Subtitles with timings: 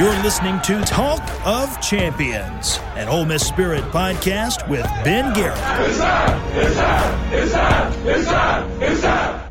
[0.00, 5.58] You're listening to Talk of Champions, an Ole Miss Spirit podcast with Ben Garrett.
[5.86, 5.98] It's!
[8.16, 9.04] It's!
[9.04, 9.49] It's!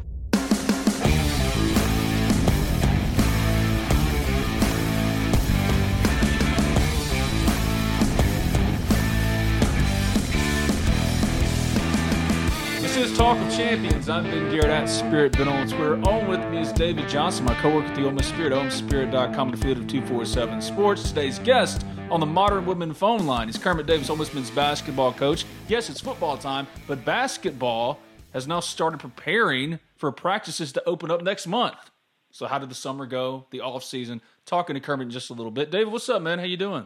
[12.99, 14.09] Is Talk of Champions.
[14.09, 15.93] I'm Ben Garrett at Spirit Ben on Twitter.
[16.09, 19.77] On with me is David Johnson, my co-worker at the Ole Spirit, OleMissSpirit.com, and affiliate
[19.77, 21.07] of 247 Sports.
[21.07, 25.13] Today's guest on the Modern Woodmen phone line is Kermit Davis, Ole Miss men's basketball
[25.13, 25.45] coach.
[25.69, 28.01] Yes, it's football time, but basketball
[28.33, 31.91] has now started preparing for practices to open up next month.
[32.31, 34.21] So how did the summer go, the off season?
[34.45, 35.71] Talking to Kermit just a little bit.
[35.71, 36.37] David, what's up, man?
[36.37, 36.85] How you doing?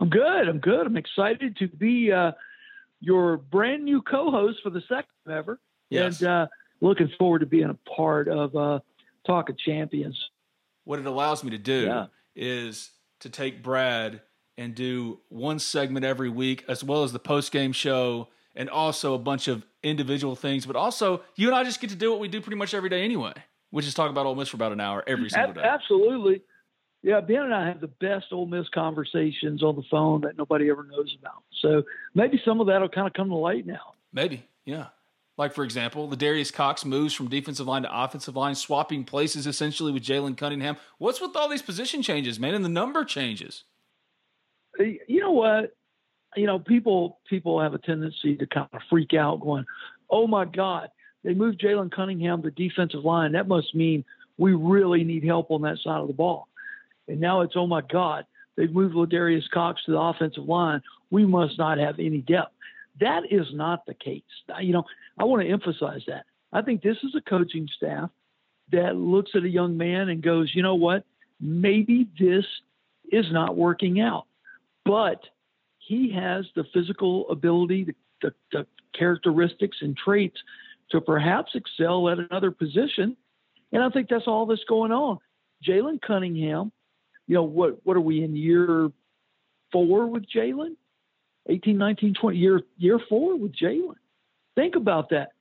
[0.00, 0.48] I'm good.
[0.48, 0.88] I'm good.
[0.88, 2.32] I'm excited to be uh,
[3.00, 6.20] your brand new co-host for the second ever, Yes.
[6.20, 6.46] and uh,
[6.80, 8.80] looking forward to being a part of uh,
[9.26, 10.18] Talk of Champions.
[10.84, 12.06] what it allows me to do Yeah.
[12.36, 14.20] is to take Brad
[14.58, 19.14] and do one segment every week, as well as the post game show, and also
[19.14, 20.64] a bunch of individual things.
[20.64, 22.88] But also, you and I just get to do what we do pretty much every
[22.88, 23.32] day anyway,
[23.70, 25.62] which is talk about Ole Miss for about an hour every single day.
[25.62, 26.42] absolutely.
[27.02, 30.70] Yeah, Ben and I have the best Ole Miss conversations on the phone that nobody
[30.70, 31.44] ever knows about.
[31.60, 33.94] So maybe some of that will kind of come to light now.
[34.12, 34.86] Maybe, yeah.
[35.38, 39.92] Like for example, Ladarius Cox moves from defensive line to offensive line, swapping places essentially
[39.92, 40.76] with Jalen Cunningham.
[40.98, 43.64] What's with all these position changes, man, and the number changes?
[44.78, 45.74] you know what?
[46.36, 49.64] You know, people people have a tendency to kind of freak out, going,
[50.10, 50.90] "Oh my God,
[51.22, 53.32] they moved Jalen Cunningham to defensive line.
[53.32, 54.04] That must mean
[54.38, 56.48] we really need help on that side of the ball."
[57.08, 60.82] And now it's, "Oh my God, they've moved Ladarius Cox to the offensive line.
[61.10, 62.52] We must not have any depth."
[63.00, 64.22] That is not the case.
[64.60, 64.84] You know,
[65.18, 66.24] I want to emphasize that.
[66.52, 68.10] I think this is a coaching staff
[68.72, 71.04] that looks at a young man and goes, "You know what?
[71.40, 72.46] Maybe this
[73.12, 74.26] is not working out."
[74.86, 75.20] but
[75.78, 78.66] he has the physical ability, the, the, the
[78.96, 80.38] characteristics and traits
[80.92, 83.16] to perhaps excel at another position.
[83.72, 85.18] And I think that's all that's going on.
[85.66, 86.70] Jalen Cunningham,
[87.26, 88.90] you know, what, what are we in year
[89.72, 90.76] four with Jalen?
[91.48, 93.96] 18, 19, 20, year, year four with Jalen.
[94.54, 95.32] Think about that.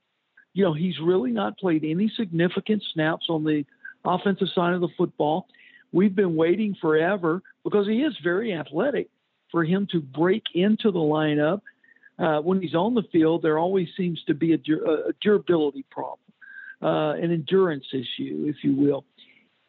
[0.54, 3.66] You know, he's really not played any significant snaps on the
[4.04, 5.48] offensive side of the football.
[5.92, 9.10] We've been waiting forever because he is very athletic
[9.52, 11.62] for him to break into the lineup.
[12.18, 15.86] Uh, when he's on the field, there always seems to be a, dur- a durability
[15.90, 16.20] problem,
[16.82, 19.04] uh, an endurance issue, if you will.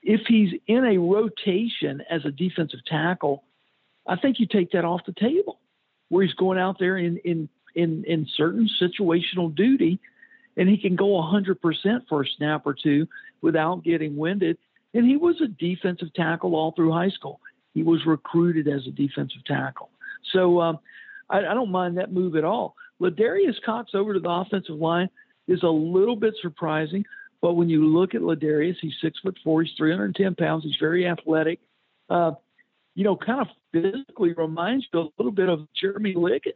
[0.06, 3.44] If he's in a rotation as a defensive tackle,
[4.06, 5.58] I think you take that off the table,
[6.08, 10.00] where he's going out there in in in, in certain situational duty,
[10.56, 11.58] and he can go 100%
[12.08, 13.06] for a snap or two
[13.42, 14.56] without getting winded.
[14.94, 17.38] And he was a defensive tackle all through high school
[17.76, 19.90] he was recruited as a defensive tackle.
[20.32, 20.78] So um,
[21.28, 22.74] I, I, don't mind that move at all.
[23.02, 25.10] Ladarius Cox over to the offensive line
[25.46, 27.04] is a little bit surprising,
[27.40, 31.06] but when you look at Ladarius, he's six foot four, he's 310 pounds, he's very
[31.06, 31.60] athletic.
[32.08, 32.32] Uh,
[32.94, 36.54] you know, kind of physically reminds you a little bit of Jeremy Liggins,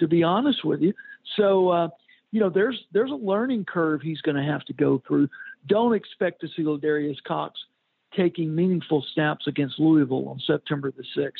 [0.00, 0.92] to be honest with you.
[1.36, 1.88] So, uh,
[2.30, 5.28] you know, there's there's a learning curve he's going to have to go through.
[5.66, 7.58] Don't expect to see Ladarius Cox
[8.16, 11.32] taking meaningful snaps against Louisville on September the 6th.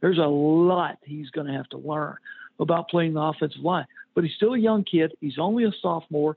[0.00, 2.16] There's a lot he's going to have to learn
[2.60, 3.86] about playing the offensive line.
[4.14, 5.12] But he's still a young kid.
[5.20, 6.36] He's only a sophomore.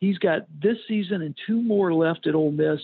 [0.00, 2.80] He's got this season and two more left at Ole Miss.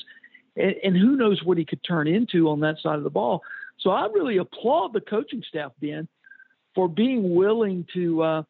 [0.56, 3.43] And, and who knows what he could turn into on that side of the ball.
[3.78, 6.09] So I really applaud the coaching staff, Ben,
[6.74, 8.42] for being willing to, uh,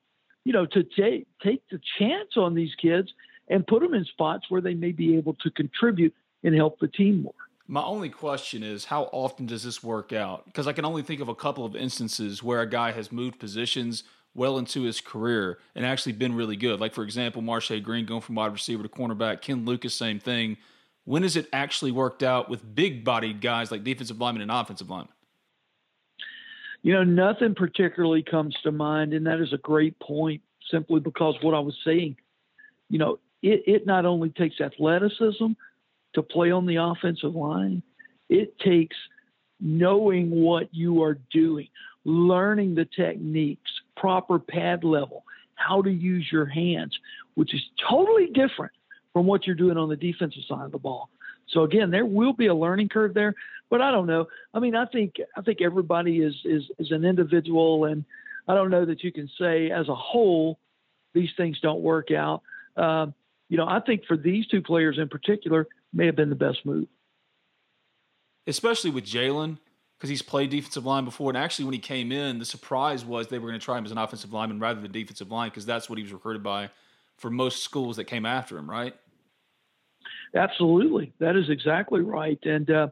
[0.45, 3.13] you know, to take take the chance on these kids
[3.49, 6.89] and put them in spots where they may be able to contribute and help the
[6.89, 7.35] team more.
[7.67, 10.45] My only question is how often does this work out?
[10.47, 13.39] Because I can only think of a couple of instances where a guy has moved
[13.39, 14.03] positions
[14.35, 16.81] well into his career and actually been really good.
[16.81, 20.57] Like, for example, Marshay Green going from wide receiver to cornerback, Ken Lucas, same thing.
[21.05, 24.89] When has it actually worked out with big bodied guys like defensive linemen and offensive
[24.89, 25.13] linemen?
[26.83, 31.37] You know, nothing particularly comes to mind, and that is a great point simply because
[31.43, 32.17] what I was saying,
[32.89, 35.49] you know, it, it not only takes athleticism
[36.15, 37.83] to play on the offensive line,
[38.29, 38.97] it takes
[39.61, 41.69] knowing what you are doing,
[42.05, 45.25] learning the techniques, proper pad level,
[45.55, 46.99] how to use your hands,
[47.35, 48.73] which is totally different
[49.13, 51.11] from what you're doing on the defensive side of the ball.
[51.49, 53.35] So again, there will be a learning curve there,
[53.69, 54.29] but I don't know.
[54.55, 58.05] I mean, I think I think everybody is is is an individual, and
[58.47, 60.59] I don't know that you can say as a whole
[61.13, 62.43] these things don't work out.
[62.77, 63.07] Uh,
[63.49, 66.65] you know, I think for these two players in particular, may have been the best
[66.65, 66.87] move.
[68.47, 69.59] Especially with Jalen,
[70.01, 71.29] because he's played defensive line before.
[71.29, 73.85] And actually, when he came in, the surprise was they were going to try him
[73.85, 76.71] as an offensive lineman rather than defensive line, because that's what he was recruited by
[77.19, 78.95] for most schools that came after him, right?
[80.35, 81.13] Absolutely.
[81.19, 82.39] That is exactly right.
[82.45, 82.89] And, uh,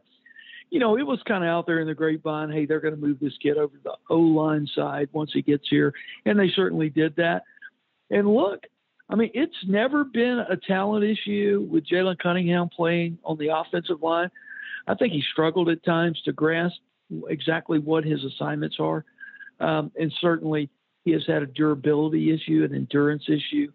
[0.69, 3.01] you know, it was kind of out there in the grapevine, hey, they're going to
[3.01, 5.91] move this kid over to the O line side once he gets here.
[6.27, 7.41] And they certainly did that.
[8.11, 8.65] And look,
[9.09, 14.03] I mean, it's never been a talent issue with Jalen Cunningham playing on the offensive
[14.03, 14.29] line.
[14.85, 16.75] I think he struggled at times to grasp
[17.27, 19.05] exactly what his assignments are.
[19.59, 20.69] Um, and certainly
[21.05, 23.71] he has had a durability issue, an endurance issue.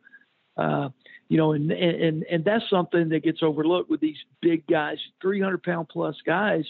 [0.56, 0.88] Uh,
[1.28, 5.62] you know, and, and and that's something that gets overlooked with these big guys, 300
[5.62, 6.64] pound plus guys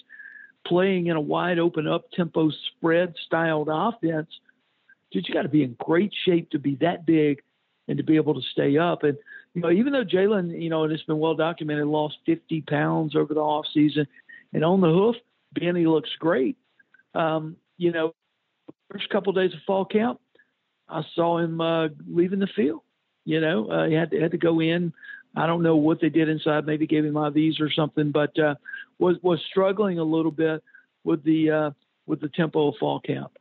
[0.67, 4.29] playing in a wide open up tempo spread styled offense.
[5.11, 7.43] Dude, you got to be in great shape to be that big
[7.89, 9.03] and to be able to stay up.
[9.03, 9.19] And
[9.55, 13.15] you know, even though Jalen, you know, and it's been well documented, lost 50 pounds
[13.15, 14.07] over the off season,
[14.53, 15.17] and on the hoof,
[15.55, 16.57] Benny looks great.
[17.15, 18.15] Um, you know,
[18.91, 20.21] first couple of days of fall camp,
[20.89, 22.83] I saw him uh, leaving the field.
[23.25, 24.93] You know, uh, he had to, had to go in.
[25.37, 26.67] I don't know what they did inside.
[26.67, 28.55] Maybe gave him IVs or something, but uh,
[28.99, 30.63] was was struggling a little bit
[31.03, 31.71] with the uh,
[32.07, 33.33] with the tempo of fall camp.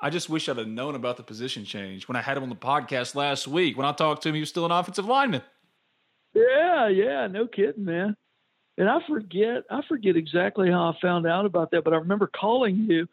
[0.00, 2.48] I just wish I'd have known about the position change when I had him on
[2.50, 3.76] the podcast last week.
[3.76, 5.42] When I talked to him, he was still an offensive lineman.
[6.34, 8.16] Yeah, yeah, no kidding, man.
[8.78, 12.28] And I forget, I forget exactly how I found out about that, but I remember
[12.28, 13.08] calling you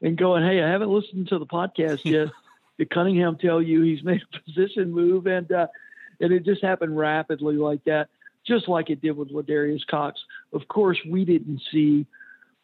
[0.00, 2.28] and going, "Hey, I haven't listened to the podcast yet.
[2.78, 5.66] Did Cunningham tell you he's made a position move?" And uh,
[6.20, 8.08] and it just happened rapidly like that,
[8.46, 10.18] just like it did with Ladarius Cox.
[10.54, 12.06] Of course, we didn't see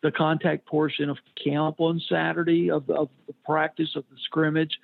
[0.02, 4.78] the contact portion of camp on Saturday of, of the practice of the scrimmage.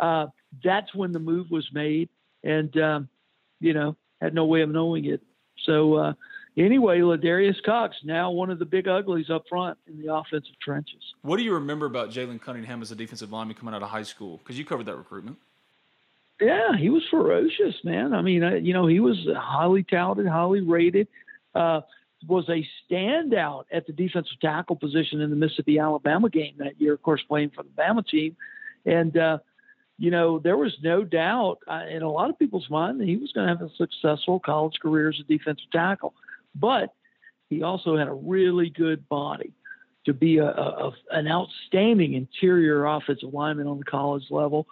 [0.00, 0.26] Uh,
[0.64, 2.08] that's when the move was made,
[2.42, 3.08] and um,
[3.60, 5.22] you know had no way of knowing it.
[5.64, 6.12] So uh,
[6.58, 11.02] anyway, Ladarius Cox now one of the big uglies up front in the offensive trenches.
[11.22, 14.02] What do you remember about Jalen Cunningham as a defensive lineman coming out of high
[14.02, 14.38] school?
[14.38, 15.38] Because you covered that recruitment.
[16.40, 18.14] Yeah, he was ferocious, man.
[18.14, 21.08] I mean, you know, he was highly touted, highly rated.
[21.54, 21.80] Uh,
[22.26, 26.94] was a standout at the defensive tackle position in the Mississippi Alabama game that year,
[26.94, 28.36] of course, playing for the Bama team.
[28.84, 29.38] And, uh,
[29.98, 33.16] you know, there was no doubt uh, in a lot of people's mind that he
[33.16, 36.14] was going to have a successful college career as a defensive tackle.
[36.58, 36.92] But
[37.50, 39.52] he also had a really good body
[40.06, 44.66] to be a, a, an outstanding interior offensive lineman on the college level.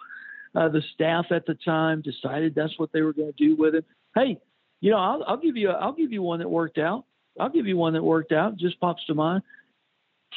[0.55, 3.75] Uh, the staff at the time decided that's what they were going to do with
[3.75, 3.83] him.
[4.15, 4.39] Hey,
[4.81, 7.05] you know, I'll, I'll give you a, I'll give you one that worked out.
[7.39, 8.57] I'll give you one that worked out.
[8.57, 9.43] Just pops to mind.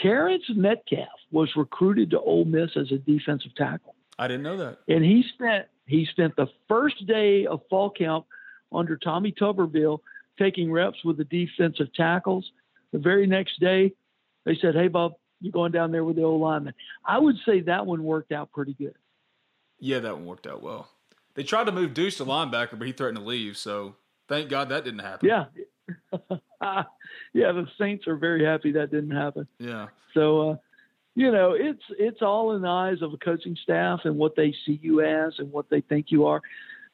[0.03, 3.95] Terrence Metcalf was recruited to Ole Miss as a defensive tackle.
[4.19, 4.79] I didn't know that.
[4.89, 8.27] And he spent he spent the first day of fall camp
[8.73, 10.01] under Tommy Tuberville
[10.41, 12.51] taking reps with the defensive tackles.
[12.93, 13.93] The very next day,
[14.45, 17.61] they said, "Hey, Bob, you're going down there with the old lineman." I would say
[17.61, 18.97] that one worked out pretty good.
[19.79, 20.89] Yeah, that one worked out well.
[21.35, 23.57] They tried to move Deuce to linebacker, but he threatened to leave.
[23.57, 23.97] So
[24.29, 25.29] thank God that didn't happen.
[25.29, 25.45] Yeah,
[26.63, 27.53] yeah.
[27.53, 29.47] The Saints are very happy that didn't happen.
[29.59, 29.89] Yeah.
[30.15, 30.57] So, uh,
[31.15, 34.55] you know, it's it's all in the eyes of a coaching staff and what they
[34.67, 36.41] see you as and what they think you are.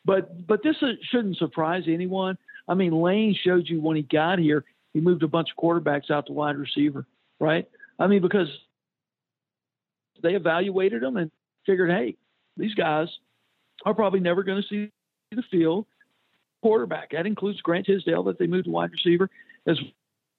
[0.05, 0.77] But but this
[1.11, 2.39] shouldn't surprise anyone.
[2.69, 6.11] I mean, Lane showed you when he got here, he moved a bunch of quarterbacks
[6.11, 7.07] out to wide receiver,
[7.39, 7.69] right?
[7.99, 8.49] I mean, because
[10.23, 11.31] they evaluated them and
[11.65, 12.17] figured, hey,
[12.57, 13.09] these guys
[13.85, 14.91] are probably never going to see
[15.31, 15.87] the field
[16.63, 17.11] quarterback.
[17.11, 19.31] That includes Grant Tisdale that they moved to wide receiver,
[19.67, 19.79] as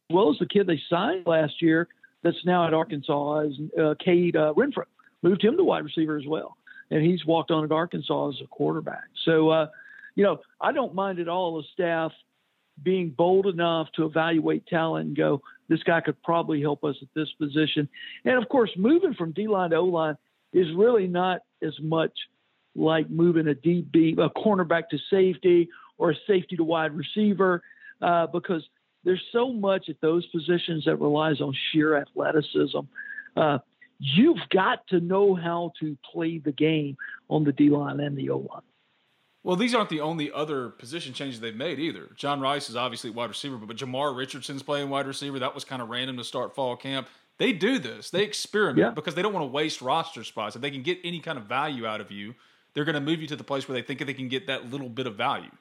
[0.10, 1.88] well as the kid they signed last year
[2.24, 4.84] that's now at Arkansas, is uh, Cade uh, Renfro.
[5.22, 6.58] Moved him to wide receiver as well,
[6.92, 9.06] and he's walked on at Arkansas as a quarterback.
[9.26, 9.68] So, uh,
[10.18, 12.12] you know, I don't mind at all the staff
[12.84, 17.08] being bold enough to evaluate talent and go, this guy could probably help us at
[17.16, 17.88] this position.
[18.26, 20.18] And of course, moving from D line to O line
[20.54, 22.12] is really not as much
[22.76, 25.70] like moving a DB, a cornerback to safety
[26.00, 27.62] or a safety to wide receiver,
[28.02, 28.64] uh, because
[29.04, 32.80] there's so much at those positions that relies on sheer athleticism.
[33.36, 33.60] Uh,
[34.00, 36.98] you've got to know how to play the game
[37.30, 38.62] on the D line and the O line.
[39.48, 42.10] Well, these aren't the only other position changes they've made either.
[42.18, 45.40] John Rhys is obviously wide receiver, but Jamar Richardson's playing wide receiver.
[45.40, 47.08] That was kind of random to start fall camp.
[47.38, 48.10] They do this.
[48.10, 48.90] They experiment Yeah.
[48.90, 50.58] because they don't want to waste roster spots.
[50.58, 52.36] If they can get any kind of value out of you,
[52.74, 54.70] they're going to move you to the place where they think they can get that
[54.70, 55.56] little bit of value.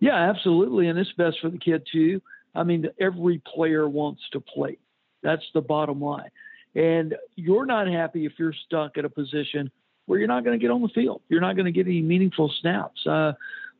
[0.00, 2.20] Yeah, absolutely, and it's best for the kid too.
[2.56, 4.78] I mean, every player wants to play.
[5.22, 6.30] That's the bottom line.
[6.74, 9.70] And you're not happy if you're stuck at a position
[10.06, 11.22] where you're not going to get on the field.
[11.28, 13.06] You're not going to get any meaningful snaps.
[13.06, 13.32] Uh,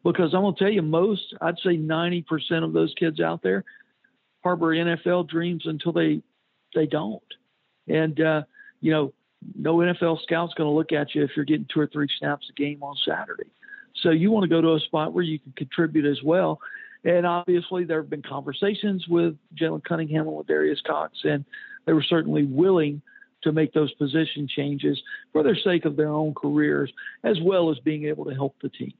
[0.04, 2.24] because I'm going to tell you, most, I'd say 90%
[2.62, 3.64] of those kids out there
[4.46, 6.22] harbor NFL dreams until they
[6.72, 7.20] they don't.
[7.88, 8.42] And uh,
[8.80, 9.12] you know,
[9.56, 12.46] no NFL scout's going to look at you if you're getting two or three snaps
[12.48, 13.50] a game on Saturday.
[14.02, 16.60] So you want to go to a spot where you can contribute as well.
[17.02, 21.44] And obviously, there have been conversations with Jalen Cunningham and with Darius Cox, and
[21.84, 23.02] they were certainly willing
[23.42, 25.00] to make those position changes
[25.32, 26.92] for their sake of their own careers,
[27.24, 28.94] as well as being able to help the team.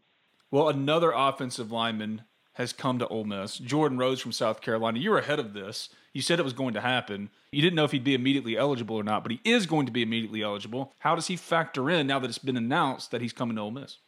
[0.51, 2.23] Well, another offensive lineman
[2.55, 4.99] has come to Ole Miss, Jordan Rhodes from South Carolina.
[4.99, 5.91] You were ahead of this.
[6.15, 7.29] You said it was going to happen.
[7.53, 9.93] You didn't know if he'd be immediately eligible or not, but he is going to
[9.93, 10.95] be immediately eligible.
[11.01, 13.73] How does he factor in now that it's been announced that he's coming to Ole
[13.73, 13.99] Miss?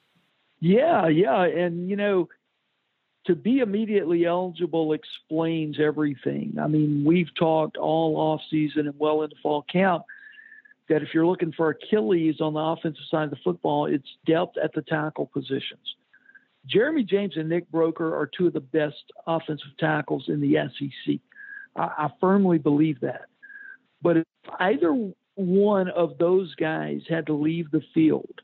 [0.60, 2.28] Yeah, yeah, and you know,
[3.26, 6.56] to be immediately eligible explains everything.
[6.60, 10.04] I mean, we've talked all off season and well into fall camp
[10.88, 14.56] that if you're looking for Achilles on the offensive side of the football, it's depth
[14.62, 15.96] at the tackle positions.
[16.66, 21.16] Jeremy James and Nick Broeker are two of the best offensive tackles in the SEC.
[21.76, 23.26] I, I firmly believe that.
[24.02, 24.24] But if
[24.58, 28.40] either one of those guys had to leave the field,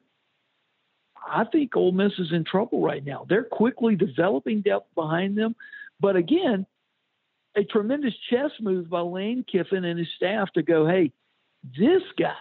[1.26, 3.26] I think Ole Miss is in trouble right now.
[3.28, 5.56] They're quickly developing depth behind them,
[6.00, 6.66] but again,
[7.56, 11.12] a tremendous chess move by Lane Kiffin and his staff to go, hey,
[11.76, 12.34] this guy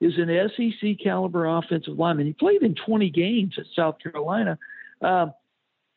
[0.00, 2.26] is an SEC caliber offensive lineman.
[2.26, 4.58] He played in 20 games at South Carolina.
[5.02, 5.34] Um,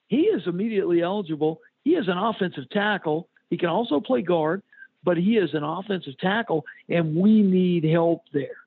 [0.08, 1.62] he is immediately eligible.
[1.84, 3.30] He is an offensive tackle.
[3.50, 4.62] He can also play guard,
[5.03, 8.58] but he is an offensive tackle, and we need help there.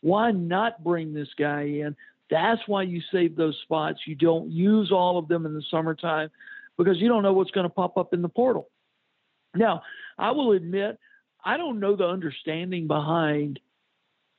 [0.00, 1.96] Why not bring this guy in?
[2.30, 4.00] That's why you save those spots.
[4.06, 6.30] You don't use all of them in the summertime
[6.76, 8.68] because you don't know what's going to pop up in the portal.
[9.54, 9.82] Now,
[10.18, 10.98] I will admit,
[11.44, 13.60] I don't know the understanding behind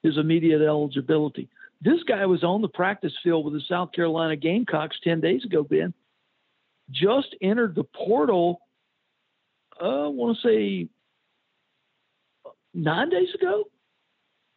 [0.04, 1.50] his immediate eligibility.
[1.82, 5.64] This guy was on the practice field with the South Carolina Gamecocks 10 days ago,
[5.64, 5.94] Ben.
[6.92, 8.62] Just entered the portal,
[9.82, 10.88] uh, I want to say
[12.74, 13.66] nine days ago.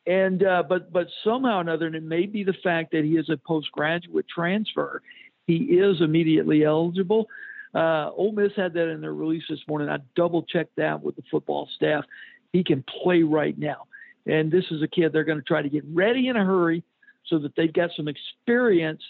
[0.07, 3.19] And uh, but but somehow or another, and it may be the fact that he
[3.19, 5.03] is a postgraduate transfer,
[5.47, 7.29] he is immediately eligible.
[7.75, 9.91] Uh, Ole Miss had that in their release this morning.
[9.91, 12.05] I double checked that with the football staff.
[12.53, 13.87] He can play right now,
[14.27, 16.83] and this is a kid they're going to try to get ready in a hurry
[17.27, 19.03] so that they've got some experience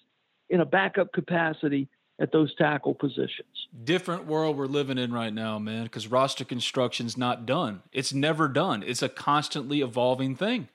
[0.50, 1.88] in a backup capacity
[2.20, 3.68] at those tackle positions.
[3.84, 7.82] Different world we're living in right now, man, because roster construction's not done.
[7.92, 8.82] It's never done.
[8.82, 10.68] It's a constantly evolving thing.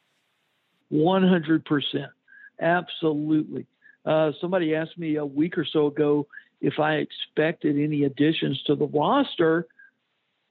[0.92, 2.08] 100%.
[2.62, 3.66] Absolutely.
[4.06, 6.28] Uh, somebody asked me a week or so ago
[6.62, 9.68] if I expected any additions to the roster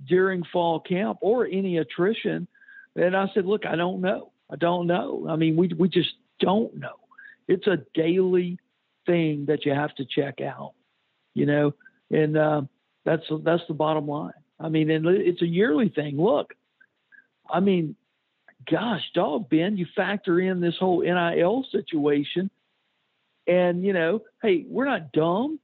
[0.06, 2.48] during fall camp or any attrition.
[2.96, 4.32] And I said, look, I don't know.
[4.50, 5.26] I don't know.
[5.28, 6.96] I mean, we, we just don't know.
[7.48, 8.58] It's a daily
[9.06, 10.74] thing that you have to check out,
[11.34, 11.74] you know,
[12.10, 12.62] and uh,
[13.04, 14.32] that's that's the bottom line.
[14.60, 16.16] I mean, and it's a yearly thing.
[16.20, 16.54] Look,
[17.50, 17.96] I mean,
[18.70, 22.50] gosh, dog, Ben, you factor in this whole NIL situation,
[23.46, 25.58] and you know, hey, we're not dumb.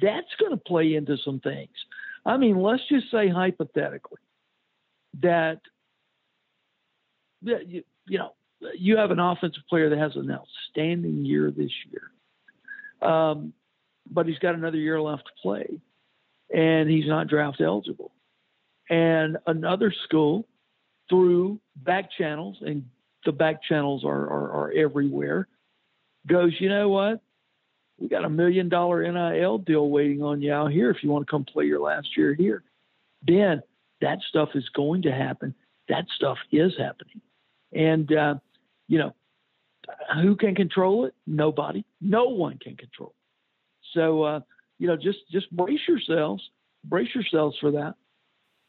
[0.00, 1.70] That's going to play into some things.
[2.24, 4.20] I mean, let's just say hypothetically
[5.20, 5.60] that
[7.42, 8.32] that you, you know
[8.74, 13.52] you have an offensive player that has an outstanding year this year, um,
[14.10, 15.80] but he's got another year left to play,
[16.54, 18.12] and he's not draft eligible.
[18.88, 20.46] And another school,
[21.08, 22.84] through back channels, and
[23.24, 25.48] the back channels are, are, are everywhere,
[26.26, 27.20] goes, you know what?
[28.02, 31.24] We got a million dollar NIL deal waiting on you out here if you want
[31.24, 32.64] to come play your last year here.
[33.22, 33.62] Ben,
[34.00, 35.54] that stuff is going to happen.
[35.88, 37.20] That stuff is happening.
[37.72, 38.34] And, uh,
[38.88, 39.14] you know,
[40.20, 41.14] who can control it?
[41.28, 41.84] Nobody.
[42.00, 43.96] No one can control it.
[43.96, 44.40] So, uh,
[44.80, 46.42] you know, just just brace yourselves,
[46.82, 47.94] brace yourselves for that.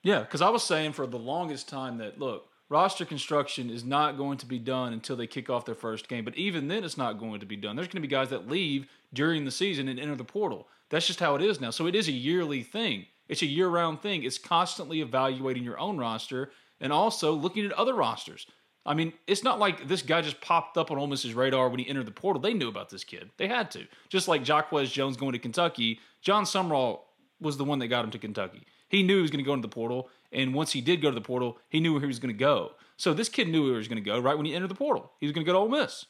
[0.03, 4.17] Yeah, because I was saying for the longest time that look, roster construction is not
[4.17, 6.25] going to be done until they kick off their first game.
[6.25, 7.75] But even then, it's not going to be done.
[7.75, 10.67] There's going to be guys that leave during the season and enter the portal.
[10.89, 11.69] That's just how it is now.
[11.69, 13.05] So it is a yearly thing.
[13.29, 14.23] It's a year-round thing.
[14.23, 16.51] It's constantly evaluating your own roster
[16.81, 18.47] and also looking at other rosters.
[18.87, 21.79] I mean, it's not like this guy just popped up on Ole Miss's radar when
[21.79, 22.41] he entered the portal.
[22.41, 23.29] They knew about this kid.
[23.37, 23.85] They had to.
[24.09, 27.01] Just like Jacquez Jones going to Kentucky, Jon Sumrall
[27.39, 28.63] was the one that got him to Kentucky.
[28.93, 31.09] He knew he was going to go into the portal, And once he did go
[31.09, 32.73] to the portal, he knew where he was going to go.
[32.95, 34.75] So this kid knew where he was going to go right when he entered the
[34.75, 35.13] portal.
[35.19, 36.05] He was going to go to Ole Miss.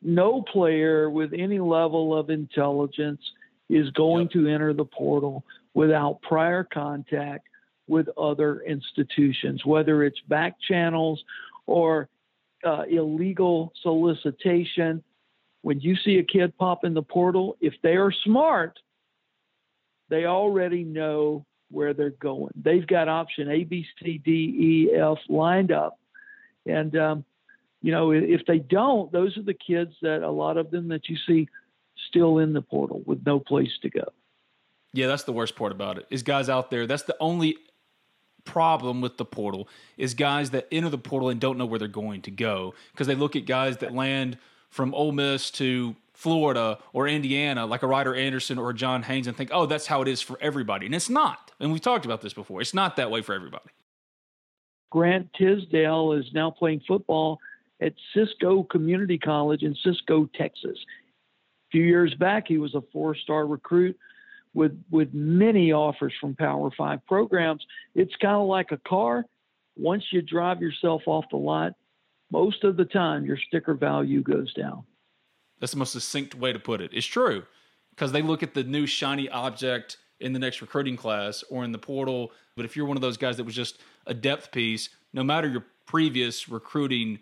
[0.00, 3.20] No player with any level of intelligence
[3.68, 4.30] is going yep.
[4.32, 5.44] to enter the portal
[5.74, 7.46] without prior contact
[7.86, 11.22] with other institutions, whether it's back channels
[11.66, 12.08] or
[12.64, 15.04] uh, illegal solicitation.
[15.60, 18.78] When you see a kid pop in the portal, if they are smart,
[20.12, 22.52] they already know where they're going.
[22.54, 24.30] They've got option A, B, C, D,
[24.90, 25.98] E, F lined up.
[26.66, 27.24] And, um,
[27.80, 31.08] you know, if they don't, those are the kids that a lot of them that
[31.08, 31.48] you see
[32.10, 34.04] still in the portal with no place to go.
[34.92, 36.06] Yeah, that's the worst part about it.
[36.10, 36.86] Is guys out there.
[36.86, 37.56] That's the only
[38.44, 39.66] problem with the portal
[39.96, 43.06] is guys that enter the portal and don't know where they're going to go because
[43.06, 44.36] they look at guys that land
[44.68, 49.36] from Ole Miss to Florida or Indiana, like a Ryder Anderson or John Haynes, and
[49.36, 50.86] think, oh, that's how it is for everybody.
[50.86, 51.50] And it's not.
[51.58, 52.60] And we've talked about this before.
[52.60, 53.70] It's not that way for everybody.
[54.92, 57.40] Grant Tisdale is now playing football
[57.80, 60.78] at Cisco Community College in Cisco, Texas.
[60.78, 63.98] A few years back, he was a four star recruit
[64.54, 67.66] with, with many offers from Power Five programs.
[67.96, 69.24] It's kind of like a car.
[69.76, 71.72] Once you drive yourself off the lot,
[72.30, 74.84] most of the time your sticker value goes down.
[75.62, 76.90] That's the most succinct way to put it.
[76.92, 77.44] It's true
[77.90, 81.70] because they look at the new shiny object in the next recruiting class or in
[81.70, 82.32] the portal.
[82.56, 85.46] But if you're one of those guys that was just a depth piece, no matter
[85.46, 87.20] your previous recruiting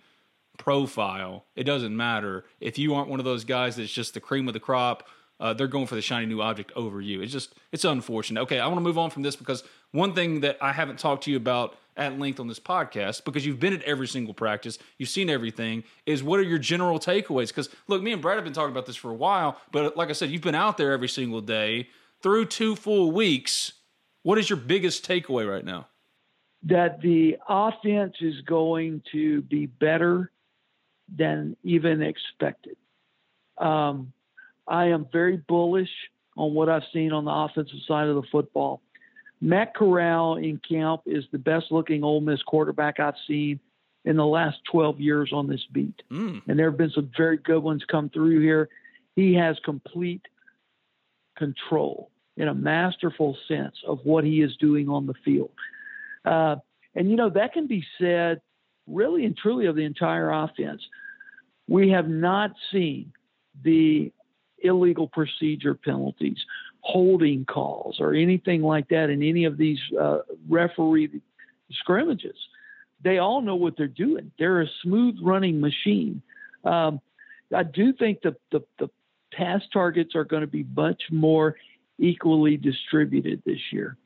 [0.57, 2.47] profile, it doesn't matter.
[2.61, 5.07] If you aren't one of those guys that's just the cream of the crop,
[5.41, 7.23] uh, they're going for the shiny new object over you.
[7.23, 8.43] It's just, it's unfortunate.
[8.43, 11.25] Okay, I want to move on from this because one thing that I haven't talked
[11.25, 14.79] to you about at length on this podcast because you've been at every single practice,
[14.99, 17.49] you've seen everything, is what are your general takeaways?
[17.49, 20.11] Because look, me and Brad have been talking about this for a while, but like
[20.11, 21.89] I said, you've been out there every single day
[22.23, 23.73] through two full weeks.
[24.23, 25.89] What is your biggest takeaway right now?
[26.65, 30.31] That the offense is going to be better
[31.15, 32.77] than even expected.
[33.57, 34.13] Um,
[34.71, 35.91] I am very bullish
[36.37, 38.81] on what I've seen on the offensive side of the football.
[39.41, 43.59] Matt Corral in camp is the best looking Ole Miss quarterback I've seen
[44.05, 46.01] in the last 12 years on this beat.
[46.11, 46.43] Mm.
[46.47, 48.69] And there have been some very good ones come through here.
[49.17, 50.23] He has complete
[51.37, 55.53] control in a masterful sense of what he is doing on the field.
[56.25, 56.57] Uh,
[56.95, 58.41] and, you know, that can be said
[58.87, 60.83] really and truly of the entire offense.
[61.69, 63.13] We have not seen
[63.63, 64.13] the
[64.63, 66.39] illegal procedure penalties
[66.81, 70.19] holding calls or anything like that in any of these uh,
[70.49, 71.21] referee
[71.73, 72.37] scrimmages.
[73.03, 74.31] They all know what they're doing.
[74.39, 76.23] They're a smooth running machine.
[76.65, 77.01] Um,
[77.55, 78.89] I do think the, the, the
[79.33, 81.57] pass targets are going to be much more
[81.99, 83.97] equally distributed this year.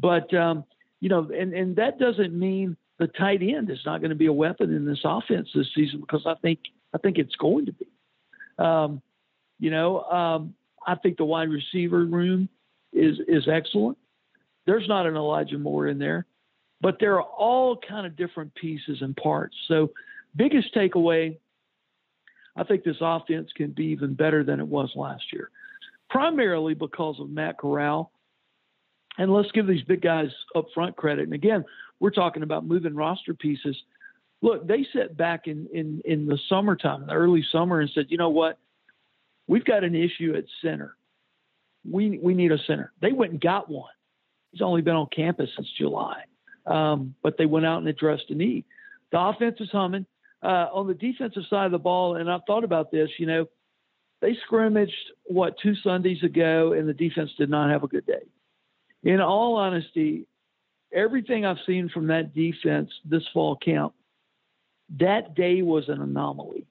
[0.00, 0.64] But, um,
[1.00, 4.26] you know, and, and that doesn't mean the tight end is not going to be
[4.26, 6.60] a weapon in this offense this season because I think
[6.94, 7.86] I think it's going to be.
[8.58, 9.02] Um,
[9.58, 10.54] you know, um,
[10.86, 12.48] I think the wide receiver room
[12.92, 13.98] is is excellent.
[14.66, 16.26] There's not an Elijah Moore in there,
[16.80, 19.56] but there are all kind of different pieces and parts.
[19.68, 19.92] So,
[20.34, 21.38] biggest takeaway,
[22.56, 25.50] I think this offense can be even better than it was last year,
[26.10, 28.12] primarily because of Matt Corral.
[29.18, 31.24] And let's give these big guys up front credit.
[31.24, 31.64] And again,
[32.00, 33.74] we're talking about moving roster pieces.
[34.42, 38.18] Look, they sat back in, in, in the summertime, the early summer, and said, you
[38.18, 38.58] know what?
[39.46, 40.96] We've got an issue at center.
[41.88, 42.92] We we need a center.
[43.00, 43.90] They went and got one.
[44.52, 46.22] He's only been on campus since July,
[46.66, 48.64] um, but they went out and addressed a need.
[49.12, 50.06] The offense is humming.
[50.42, 53.08] Uh, on the defensive side of the ball, and I've thought about this.
[53.18, 53.46] You know,
[54.20, 54.92] they scrimmaged
[55.24, 58.26] what two Sundays ago, and the defense did not have a good day.
[59.02, 60.26] In all honesty,
[60.92, 63.94] everything I've seen from that defense this fall camp,
[64.98, 66.66] that day was an anomaly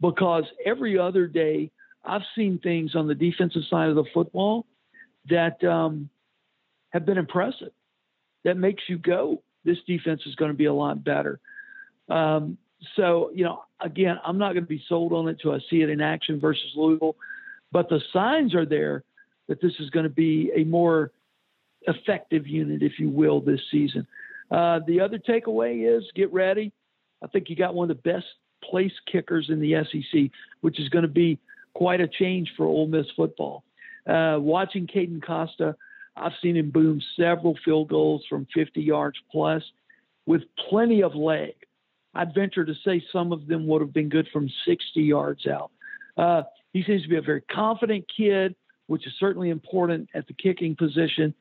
[0.00, 1.70] because every other day
[2.04, 4.66] I've seen things on the defensive side of the football
[5.28, 6.08] that um,
[6.90, 7.72] have been impressive.
[8.44, 9.42] That makes you go.
[9.64, 11.40] This defense is going to be a lot better.
[12.08, 12.56] Um,
[12.96, 15.82] so, you know, again, I'm not going to be sold on it until I see
[15.82, 17.16] it in action versus Louisville,
[17.70, 19.04] but the signs are there
[19.48, 21.10] that this is going to be a more
[21.82, 24.06] effective unit, if you will, this season.
[24.50, 26.72] Uh, the other takeaway is get ready.
[27.22, 28.26] I think you got one of the best
[28.64, 31.38] place kickers in the SEC, which is going to be
[31.74, 33.64] quite a change for Ole Miss football.
[34.06, 35.76] Uh, watching Caden Costa,
[36.16, 39.62] I've seen him boom several field goals from 50 yards plus
[40.26, 41.54] with plenty of leg.
[42.14, 45.70] I'd venture to say some of them would have been good from 60 yards out.
[46.16, 48.54] Uh, he seems to be a very confident kid,
[48.88, 51.34] which is certainly important at the kicking position.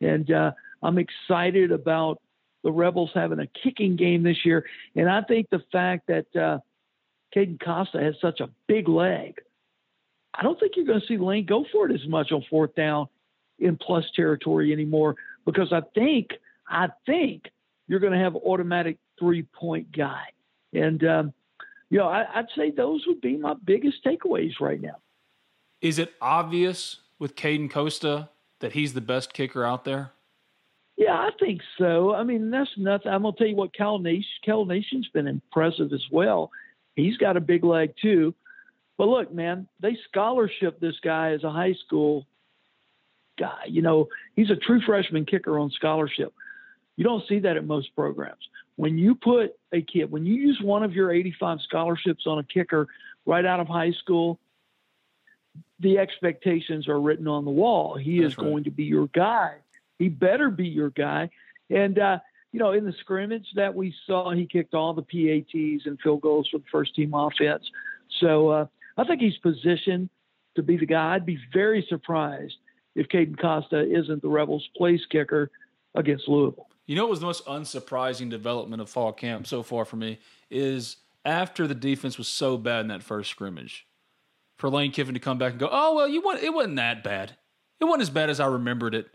[0.00, 2.20] And uh, I'm excited about
[2.62, 4.64] the Rebels having a kicking game this year,
[4.96, 6.58] and I think the fact that uh,
[7.34, 9.36] Caden Costa has such a big leg,
[10.36, 12.74] I don't think you're going to see Lane go for it as much on fourth
[12.74, 13.08] down
[13.58, 16.32] in plus territory anymore because I think
[16.68, 17.44] I think
[17.88, 20.24] you're going to have automatic three point guy,
[20.72, 21.32] and um,
[21.88, 24.96] you know I, I'd say those would be my biggest takeaways right now.
[25.80, 30.12] Is it obvious with Caden Costa that he's the best kicker out there?
[30.96, 32.14] Yeah, I think so.
[32.14, 33.12] I mean, that's nothing.
[33.12, 36.50] I'm gonna tell you what Cal Nation, Cal Nation's been impressive as well.
[36.94, 38.34] He's got a big leg too.
[38.98, 42.26] But look, man, they scholarship this guy as a high school
[43.38, 43.64] guy.
[43.68, 46.32] You know, he's a true freshman kicker on scholarship.
[46.96, 48.48] You don't see that at most programs.
[48.76, 52.44] When you put a kid, when you use one of your 85 scholarships on a
[52.44, 52.86] kicker
[53.26, 54.38] right out of high school,
[55.80, 57.96] the expectations are written on the wall.
[57.96, 58.44] He That's is right.
[58.44, 59.56] going to be your guy.
[59.98, 61.30] He better be your guy.
[61.70, 62.18] And, uh,
[62.52, 66.22] you know, in the scrimmage that we saw, he kicked all the PATs and field
[66.22, 67.64] goals for the first team offense.
[68.20, 70.08] So uh, I think he's positioned
[70.54, 71.14] to be the guy.
[71.14, 72.54] I'd be very surprised
[72.94, 75.50] if Caden Costa isn't the Rebels' place kicker
[75.94, 76.68] against Louisville.
[76.86, 80.18] You know what was the most unsurprising development of fall camp so far for me
[80.50, 83.86] is after the defense was so bad in that first scrimmage,
[84.56, 87.02] for Lane Kiffin to come back and go, "Oh well, you want it wasn't that
[87.02, 87.36] bad.
[87.80, 89.10] It wasn't as bad as I remembered it."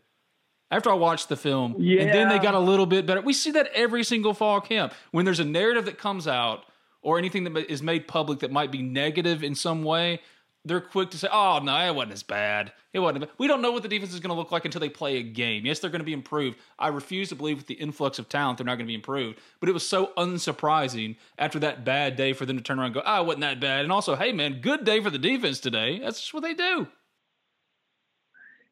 [0.70, 2.02] After I watched the film, yeah.
[2.02, 3.22] and then they got a little bit better.
[3.22, 6.66] We see that every single fall camp when there's a narrative that comes out
[7.02, 10.20] or anything that is made public that might be negative in some way
[10.64, 12.72] they're quick to say, "Oh no, it wasn't as bad.
[12.94, 14.90] It wasn't." We don't know what the defense is going to look like until they
[14.90, 15.66] play a game.
[15.66, 16.58] Yes, they're going to be improved.
[16.78, 19.40] I refuse to believe with the influx of talent they're not going to be improved.
[19.60, 22.96] But it was so unsurprising after that bad day for them to turn around and
[22.96, 25.20] go, "Ah, oh, it wasn't that bad." And also, hey man, good day for the
[25.20, 26.00] defense today.
[26.00, 26.88] That's just what they do.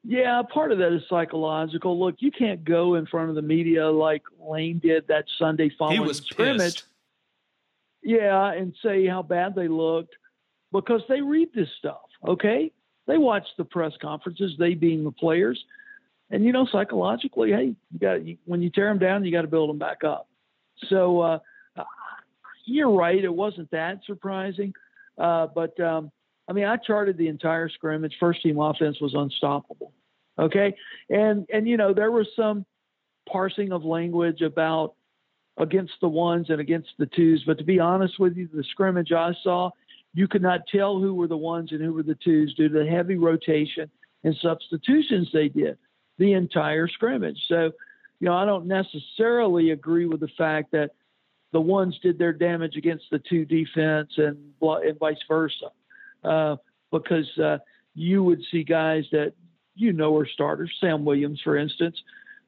[0.03, 1.99] Yeah, part of that is psychological.
[1.99, 6.01] Look, you can't go in front of the media like Lane did that Sunday following
[6.01, 6.75] he was scrimmage.
[6.75, 6.83] Pissed.
[8.01, 10.15] Yeah, and say how bad they looked
[10.71, 12.71] because they read this stuff, okay?
[13.07, 15.63] They watch the press conferences, they being the players.
[16.31, 19.47] And, you know, psychologically, hey, you got when you tear them down, you got to
[19.47, 20.29] build them back up.
[20.88, 21.39] So uh,
[22.65, 23.23] you're right.
[23.23, 24.73] It wasn't that surprising.
[25.17, 26.12] Uh, but, um,
[26.47, 28.15] I mean, I charted the entire scrimmage.
[28.19, 29.91] First team offense was unstoppable.
[30.38, 30.75] Okay.
[31.09, 32.65] And, and, you know, there was some
[33.27, 34.93] parsing of language about
[35.59, 37.43] against the ones and against the twos.
[37.45, 39.71] But to be honest with you, the scrimmage I saw,
[40.13, 42.79] you could not tell who were the ones and who were the twos due to
[42.79, 43.89] the heavy rotation
[44.23, 45.77] and substitutions they did
[46.17, 47.37] the entire scrimmage.
[47.47, 47.71] So,
[48.19, 50.91] you know, I don't necessarily agree with the fact that
[51.51, 55.71] the ones did their damage against the two defense and, and vice versa,
[56.23, 56.57] uh,
[56.91, 57.57] because uh,
[57.95, 59.33] you would see guys that
[59.75, 61.95] you know are starters, Sam Williams, for instance,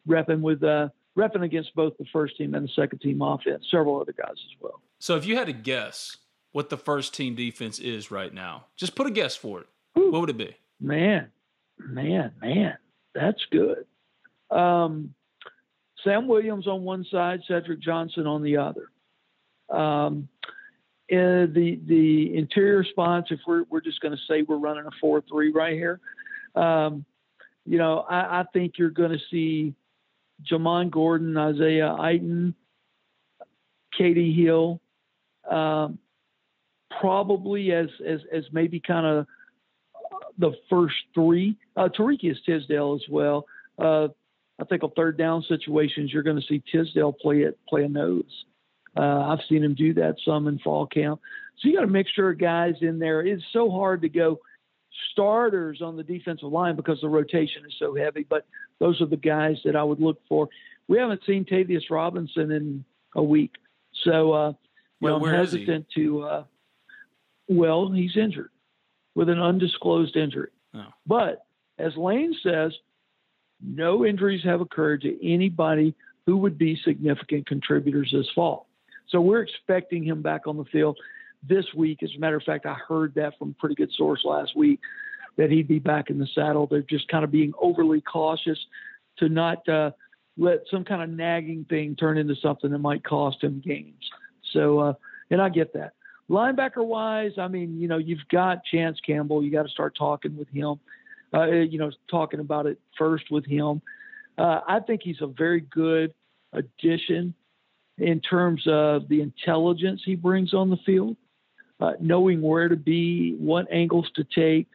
[0.08, 4.00] repping with uh, repping against both the first team and the second team offense, several
[4.00, 4.82] other guys as well.
[5.00, 6.18] So, if you had to guess
[6.52, 8.66] what the first team defense is right now?
[8.76, 9.68] Just put a guess for it.
[9.98, 10.56] Ooh, what would it be?
[10.80, 11.28] Man,
[11.80, 12.78] man, man,
[13.14, 13.86] that's good.
[14.50, 15.14] Um,
[16.04, 18.90] Sam Williams on one side, Cedric Johnson on the other.
[19.70, 20.28] Um,
[21.10, 25.22] the the interior response, if we're we're just going to say we're running a four
[25.30, 26.00] three right here,
[26.56, 27.06] um,
[27.66, 29.74] you know, I, I think you're going to see
[30.50, 32.56] Jamon Gordon, Isaiah Iton,
[34.00, 34.80] KD Hill,
[35.50, 36.00] um,
[37.00, 39.28] probably as as as maybe kind of
[40.38, 41.58] the first three.
[41.76, 43.46] Uh, Tariqious Tisdale as well.
[43.78, 44.08] Uh,
[44.60, 47.90] I think on third down situations, you're going to see Tisdale play it play a
[47.90, 48.46] nose.
[48.96, 51.22] Uh, I've seen him do that some in fall camp.
[51.60, 53.22] So you got a mixture of guys in there.
[53.22, 54.40] It's so hard to go
[55.12, 58.26] starters on the defensive line because the rotation is so heavy.
[58.28, 58.46] But
[58.80, 60.50] those are the guys that I would look for.
[60.88, 62.84] We haven't seen Tavius Robinson in
[63.16, 63.52] a week,
[64.04, 64.54] so uh,
[65.00, 66.24] well, I'm hesitant to.
[66.24, 66.44] Uh,
[67.48, 68.50] well, he's injured
[69.16, 70.52] with an undisclosed injury.
[70.74, 70.86] Oh.
[71.06, 71.46] But
[71.78, 72.74] as Lane says,
[73.62, 75.94] no injuries have occurred to anybody
[76.26, 78.68] who would be significant contributors this fall.
[79.10, 80.98] So we're expecting him back on the field
[81.48, 82.04] this week.
[82.04, 84.80] As a matter of fact, I heard that from a pretty good source last week
[85.38, 86.68] that he'd be back in the saddle.
[86.68, 88.60] They're just kind of being overly cautious
[89.18, 89.92] to not uh,
[90.38, 94.10] let some kind of nagging thing turn into something that might cost him games.
[94.54, 94.94] So, uh,
[95.30, 95.94] and I get that.
[96.30, 99.44] Linebacker wise, I mean, you know, you've got Chance Campbell.
[99.44, 100.80] You got to start talking with him.
[101.34, 103.82] Uh, you know, talking about it first with him.
[104.38, 106.14] Uh, I think he's a very good
[106.54, 107.34] addition
[107.98, 111.16] in terms of the intelligence he brings on the field,
[111.82, 114.68] uh, knowing where to be, what angles to take.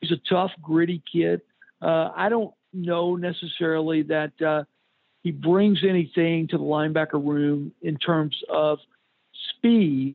[0.00, 1.40] He's a tough, gritty kid.
[1.82, 4.64] Uh, I don't know necessarily that uh,
[5.22, 8.78] he brings anything to the linebacker room in terms of
[9.50, 10.14] speed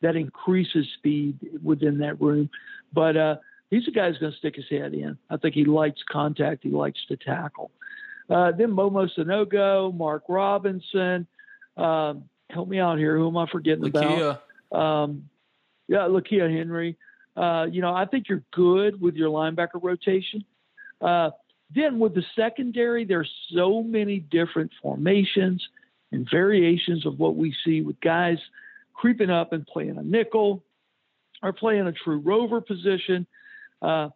[0.00, 2.48] that increases speed within that room.
[2.92, 3.36] But uh,
[3.70, 5.18] he's a guy who's going to stick his head in.
[5.28, 6.62] I think he likes contact.
[6.62, 7.70] He likes to tackle.
[8.30, 11.26] Uh, then Momo Sanogo, Mark Robinson.
[11.76, 13.16] Um, help me out here.
[13.16, 14.38] Who am I forgetting Lakia.
[14.70, 14.78] about?
[14.78, 15.28] Um,
[15.88, 16.96] yeah, Lakia Henry.
[17.36, 20.44] Uh, you know, I think you're good with your linebacker rotation.
[21.00, 21.30] Uh,
[21.74, 25.66] then with the secondary, there's so many different formations
[26.12, 28.38] and variations of what we see with guys
[28.94, 30.62] creeping up and playing a nickel
[31.42, 33.26] or playing a true rover position.
[33.82, 34.08] Uh,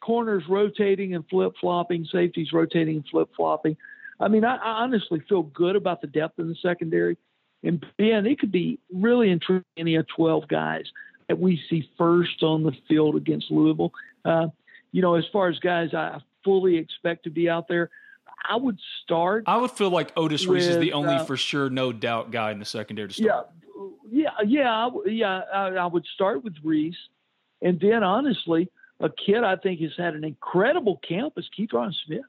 [0.00, 3.76] corners rotating and flip flopping, safeties rotating and flip flopping.
[4.18, 7.16] I mean, I, I, honestly feel good about the depth in the secondary.
[7.62, 10.84] And Ben, it could be really intriguing any of 12 guys
[11.28, 13.92] that we see first on the field against Louisville.
[14.24, 14.48] Uh,
[14.92, 17.90] you know, as far as guys I fully expect to be out there,
[18.48, 19.44] I would start.
[19.46, 22.30] I would feel like Otis with, Reese is the only uh, for sure, no doubt
[22.30, 23.48] guy in the secondary to start.
[24.10, 25.40] Yeah, yeah, yeah, yeah.
[25.52, 26.96] I, I would start with Reese,
[27.60, 28.68] and then honestly,
[29.00, 32.24] a kid I think has had an incredible camp is Keydron Smith.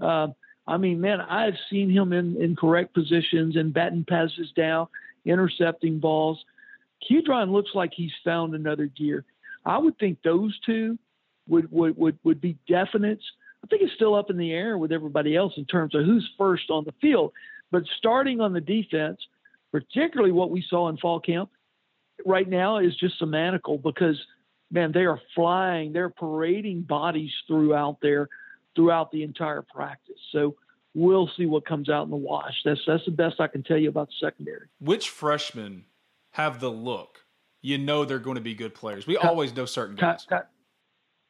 [0.00, 0.28] Uh,
[0.66, 4.88] I mean, man, I've seen him in, in correct positions and batting passes down,
[5.24, 6.44] intercepting balls.
[7.10, 9.24] Keydron looks like he's found another gear.
[9.64, 10.98] I would think those two
[11.48, 13.22] would, would, would, would be definites.
[13.62, 16.28] I think it's still up in the air with everybody else in terms of who's
[16.36, 17.32] first on the field.
[17.70, 19.18] But starting on the defense,
[19.72, 21.50] particularly what we saw in fall camp
[22.24, 24.18] right now, is just semantical because–
[24.74, 28.28] man, they are flying, they're parading bodies throughout there,
[28.74, 30.18] throughout the entire practice.
[30.32, 30.56] So
[30.94, 32.54] we'll see what comes out in the wash.
[32.64, 34.66] That's that's the best I can tell you about the secondary.
[34.80, 35.84] Which freshmen
[36.34, 37.18] have the look?
[37.62, 39.06] You know they're going to be good players.
[39.06, 40.26] We always know certain guys.
[40.28, 40.46] Ta-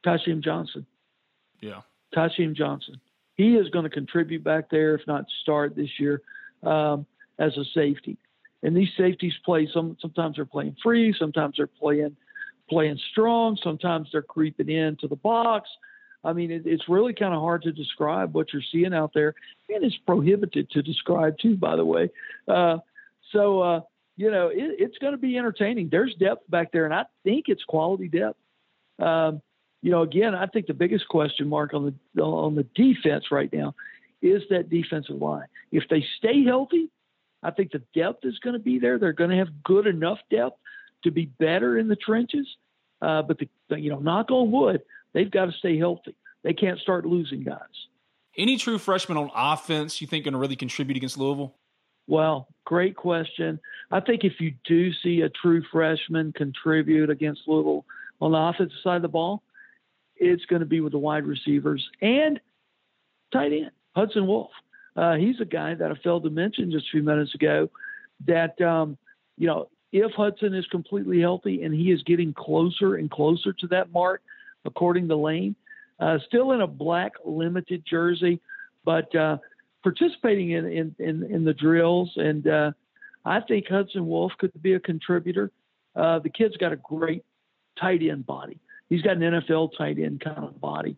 [0.04, 0.86] Tysheem Johnson.
[1.60, 1.82] Yeah.
[2.16, 3.00] Tysheem Johnson.
[3.34, 6.22] He is going to contribute back there, if not start this year,
[6.62, 7.06] um,
[7.38, 8.16] as a safety.
[8.62, 9.96] And these safeties play some.
[10.00, 11.14] Sometimes they're playing free.
[11.18, 12.16] Sometimes they're playing
[12.70, 13.58] playing strong.
[13.62, 15.68] Sometimes they're creeping into the box.
[16.24, 19.34] I mean, it, it's really kind of hard to describe what you're seeing out there,
[19.68, 22.10] and it's prohibited to describe too, by the way.
[22.48, 22.78] Uh,
[23.32, 23.80] so, uh,
[24.16, 25.88] you know, it, it's going to be entertaining.
[25.90, 28.38] There's depth back there, and I think it's quality depth.
[28.98, 29.42] Um,
[29.82, 33.52] you know, again, I think the biggest question mark on the on the defense right
[33.52, 33.74] now
[34.22, 35.46] is that defensive line.
[35.70, 36.90] If they stay healthy,
[37.42, 38.98] I think the depth is going to be there.
[38.98, 40.56] They're going to have good enough depth
[41.02, 42.46] to be better in the trenches.
[43.02, 44.80] Uh, but the, you know, knock on wood,
[45.12, 46.16] they've got to stay healthy.
[46.42, 47.58] They can't start losing guys.
[48.36, 51.54] Any true freshman on offense you think going to really contribute against Louisville?
[52.06, 53.60] Well, great question.
[53.90, 57.84] I think if you do see a true freshman contribute against Louisville
[58.20, 59.42] on the offensive side of the ball,
[60.16, 62.40] it's going to be with the wide receivers and
[63.32, 64.50] tight end Hudson Wolf.
[64.96, 67.70] Uh, he's a guy that I failed to mention just a few minutes ago.
[68.26, 68.96] That um,
[69.36, 73.66] you know if Hudson is completely healthy and he is getting closer and closer to
[73.68, 74.22] that mark,
[74.64, 75.56] according to Lane,
[75.98, 78.40] uh, still in a black limited jersey,
[78.84, 79.38] but uh,
[79.84, 82.10] participating in, in, in, in, the drills.
[82.16, 82.72] And uh,
[83.24, 85.52] I think Hudson Wolf could be a contributor.
[85.94, 87.22] Uh, the kid's got a great
[87.78, 88.58] tight end body.
[88.88, 90.96] He's got an NFL tight end kind of body.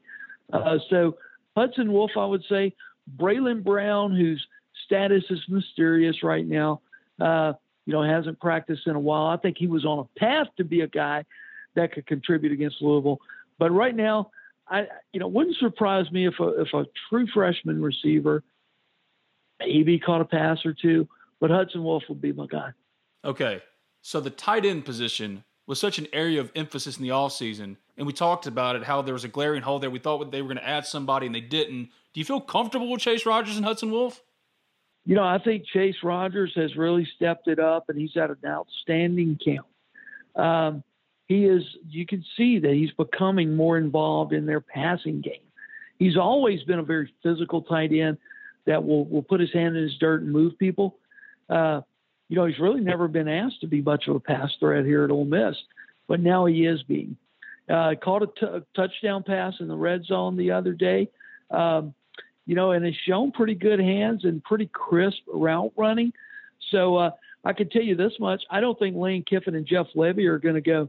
[0.53, 1.19] Uh, so
[1.57, 2.73] Hudson Wolf, I would say,
[3.19, 4.45] Braylon Brown, whose
[4.87, 6.81] status is mysterious right now.
[7.21, 7.55] Uh,
[7.87, 9.27] you know, hasn't practiced in a while.
[9.27, 11.25] I think he was on a path to be a guy
[11.75, 13.21] that could contribute against Louisville.
[13.59, 14.31] But right now,
[14.69, 18.43] I you know, wouldn't surprise me if a if a true freshman receiver
[19.61, 21.09] maybe caught a pass or two,
[21.41, 22.71] but Hudson Wolf would be my guy.
[23.25, 23.63] Okay.
[24.03, 28.07] So the tight end position was such an area of emphasis in the offseason, and
[28.07, 29.91] we talked about it, how there was a glaring hole there.
[29.91, 31.91] We thought they were going to add somebody, and they didn't.
[32.13, 34.23] Do you feel comfortable with Chase Rogers and Hudson Wolf?
[35.07, 38.39] you know, I think Chase Rogers has really stepped it up, and he's had an
[38.45, 39.67] outstanding camp.
[40.35, 40.83] Um,
[41.27, 45.45] he is, you can see that he's becoming more involved in their passing game.
[46.01, 48.19] He's always been a very physical tight end
[48.67, 50.99] that will will put his hand in his dirt and move people.
[51.49, 51.81] Uh,
[52.29, 55.05] you know, he's really never been asked to be much of a pass threat here
[55.05, 55.57] at Ole Miss,
[56.09, 57.17] but now he is being.
[57.69, 61.09] Uh, caught a, t- a touchdown pass in the red zone the other day.
[61.51, 61.95] Um,
[62.47, 66.13] you know, and has shown pretty good hands and pretty crisp route running.
[66.71, 67.11] So uh,
[67.45, 70.39] I can tell you this much: I don't think Lane Kiffin and Jeff Lebby are
[70.39, 70.89] going to go.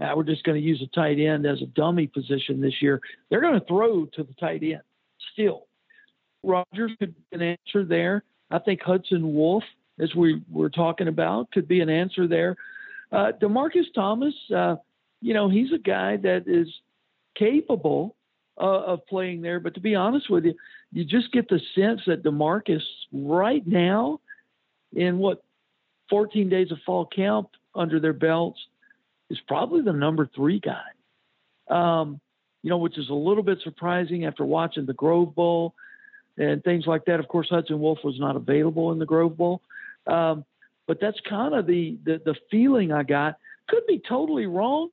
[0.00, 3.00] Ah, we're just going to use a tight end as a dummy position this year.
[3.28, 4.80] They're going to throw to the tight end
[5.32, 5.66] still.
[6.42, 8.24] Rogers could be an answer there.
[8.50, 9.64] I think Hudson Wolf,
[9.98, 12.56] as we were talking about, could be an answer there.
[13.10, 14.76] Uh, Demarcus Thomas, uh,
[15.20, 16.68] you know, he's a guy that is
[17.36, 18.16] capable
[18.60, 19.60] uh, of playing there.
[19.60, 20.54] But to be honest with you,
[20.92, 24.20] you just get the sense that Demarcus right now,
[24.94, 25.42] in what
[26.10, 28.60] 14 days of fall camp under their belts,
[29.30, 30.82] is probably the number three guy.
[31.70, 32.20] Um,
[32.62, 35.74] you know, which is a little bit surprising after watching the Grove Bowl
[36.38, 37.20] and things like that.
[37.20, 39.62] Of course, Hudson Wolfe was not available in the Grove Bowl,
[40.06, 40.44] um,
[40.86, 43.38] but that's kind of the, the the feeling I got.
[43.68, 44.90] Could be totally wrong.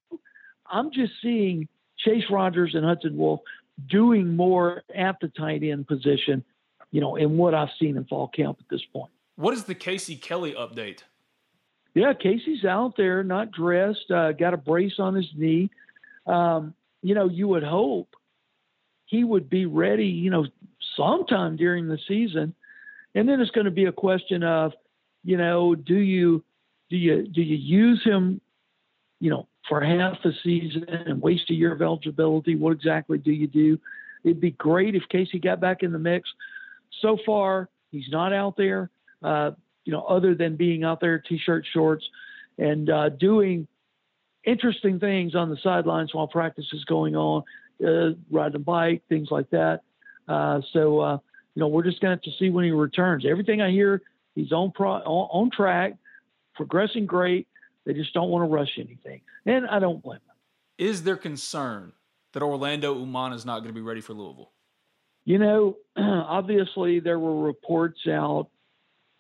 [0.68, 3.42] I'm just seeing Chase Rogers and Hudson Wolfe
[3.90, 6.44] doing more at the tight end position,
[6.92, 9.12] you know, in what I've seen in fall camp at this point.
[9.36, 11.00] What is the Casey Kelly update?
[11.94, 15.72] Yeah, Casey's out there, not dressed, uh, got a brace on his knee.
[16.28, 18.16] Um, you know, you would hope
[19.06, 20.46] he would be ready, you know,
[21.00, 22.54] sometime during the season.
[23.16, 24.74] And then it's going to be a question of,
[25.24, 26.44] you know, do you
[26.90, 28.42] do you do you use him,
[29.20, 32.56] you know, for half the season and waste a year of eligibility?
[32.56, 33.80] What exactly do you do?
[34.24, 36.30] It'd be great if Casey got back in the mix.
[37.02, 38.90] So far, he's not out there.
[39.24, 39.52] Uh,
[39.86, 42.06] you know, other than being out there t-shirt shorts
[42.58, 43.68] and uh, doing
[44.44, 47.44] interesting things on the sidelines while practice is going on,
[47.86, 49.82] uh, riding a bike, things like that.
[50.30, 51.18] Uh, so, uh,
[51.56, 53.26] you know, we're just going to have to see when he returns.
[53.26, 54.02] Everything I hear,
[54.36, 55.96] he's on, pro- on, on track,
[56.56, 57.48] progressing great.
[57.86, 59.22] They just don't want to rush anything.
[59.46, 60.36] And I don't blame them.
[60.78, 61.94] Is there concern
[62.34, 64.52] that Orlando Umana is not going to be ready for Louisville?
[65.26, 68.50] You know, obviously there were reports out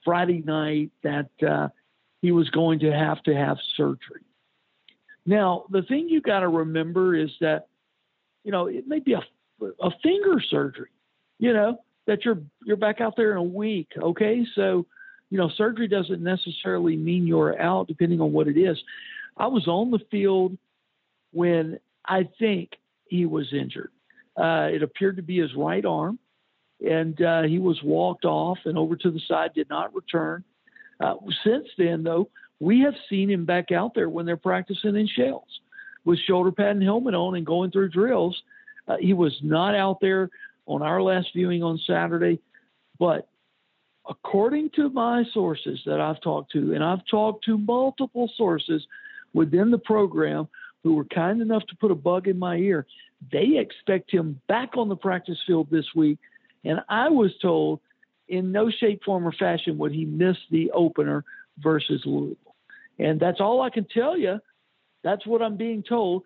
[0.06, 1.69] Friday night that uh,
[2.22, 4.22] he was going to have to have surgery.
[5.26, 7.67] Now, the thing you got to remember is that,
[8.43, 9.24] you know, it may be a,
[9.82, 10.89] a finger surgery,
[11.39, 13.88] you know, that you're you're back out there in a week.
[13.97, 14.86] Okay, so
[15.30, 18.78] you know, surgery doesn't necessarily mean you're out, depending on what it is.
[19.38, 20.58] I was on the field
[21.32, 22.71] when I think
[23.06, 23.91] he was injured.
[24.36, 26.17] Uh, it appeared to be his right arm,
[26.86, 30.43] and uh, he was walked off and over to the side, did not return.
[30.99, 35.08] Uh, since then, though, we have seen him back out there when they're practicing in
[35.08, 35.47] shells
[36.06, 38.41] with shoulder pad and helmet on and going through drills.
[38.88, 40.30] Uh, he was not out there
[40.69, 42.39] on our last viewing on Saturday,
[42.99, 43.27] but
[44.08, 48.86] according to my sources that I've talked to, and I've talked to multiple sources
[49.34, 50.47] within the program
[50.84, 52.86] who were kind enough to put a bug in my ear,
[53.32, 56.19] they expect him back on the practice field this week.
[56.63, 57.79] And I was told
[58.27, 61.25] in no shape, form, or fashion would he miss the opener
[61.58, 62.55] versus Louisville.
[62.99, 64.39] And that's all I can tell you.
[65.03, 66.23] That's what I'm being told.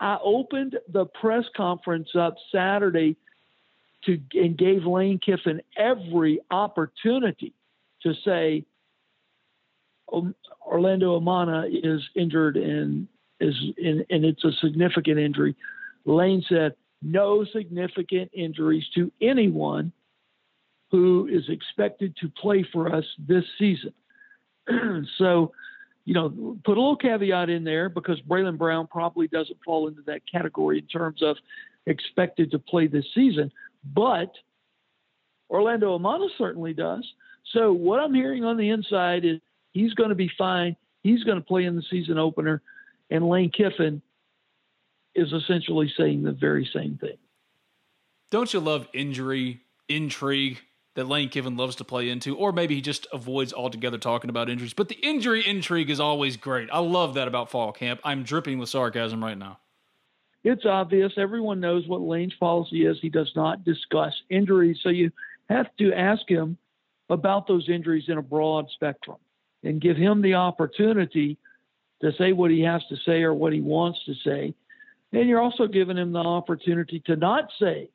[0.00, 3.16] I opened the press conference up Saturday
[4.06, 7.52] to and gave Lane Kiffin every opportunity
[8.02, 8.64] to say
[10.66, 13.08] Orlando Umana is injured and
[13.40, 15.56] is in, and it's a significant injury.
[16.04, 19.92] Lane said no significant injuries to anyone
[20.90, 23.92] who is expected to play for us this season.
[25.18, 25.52] so
[26.04, 30.02] you know, put a little caveat in there because Braylon Brown probably doesn't fall into
[30.02, 31.36] that category in terms of
[31.86, 33.50] expected to play this season,
[33.84, 34.32] but
[35.50, 37.06] Orlando Umana certainly does.
[37.52, 39.40] So what I'm hearing on the inside is
[39.72, 40.76] he's going to be fine.
[41.02, 42.62] He's going to play in the season opener,
[43.10, 44.00] and Lane Kiffin
[45.14, 47.18] is essentially saying the very same thing.
[48.30, 50.58] Don't you love injury intrigue?
[50.94, 54.48] that Lane Kiffin loves to play into, or maybe he just avoids altogether talking about
[54.48, 54.74] injuries.
[54.74, 56.68] But the injury intrigue is always great.
[56.72, 58.00] I love that about fall camp.
[58.04, 59.58] I'm dripping with sarcasm right now.
[60.44, 61.12] It's obvious.
[61.16, 62.98] Everyone knows what Lane's policy is.
[63.00, 64.78] He does not discuss injuries.
[64.82, 65.10] So you
[65.48, 66.58] have to ask him
[67.08, 69.16] about those injuries in a broad spectrum
[69.62, 71.38] and give him the opportunity
[72.02, 74.54] to say what he has to say or what he wants to say.
[75.12, 77.88] And you're also giving him the opportunity to not say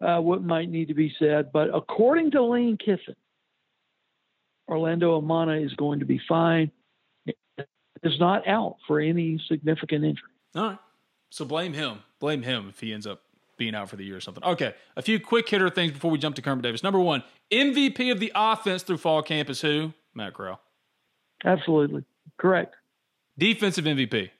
[0.00, 1.50] uh, what might need to be said.
[1.52, 3.16] But according to Lane Kiffin,
[4.68, 6.70] Orlando Umana is going to be fine.
[8.02, 10.30] Is not out for any significant injury.
[10.54, 10.78] All right.
[11.30, 12.00] So blame him.
[12.18, 13.22] Blame him if he ends up
[13.56, 14.42] being out for the year or something.
[14.44, 14.74] Okay.
[14.96, 16.82] A few quick hitter things before we jump to Kermit Davis.
[16.82, 19.92] Number one, MVP of the offense through fall camp is who?
[20.14, 20.60] Matt Corral.
[21.44, 22.04] Absolutely.
[22.38, 22.74] Correct.
[23.38, 24.30] Defensive MVP.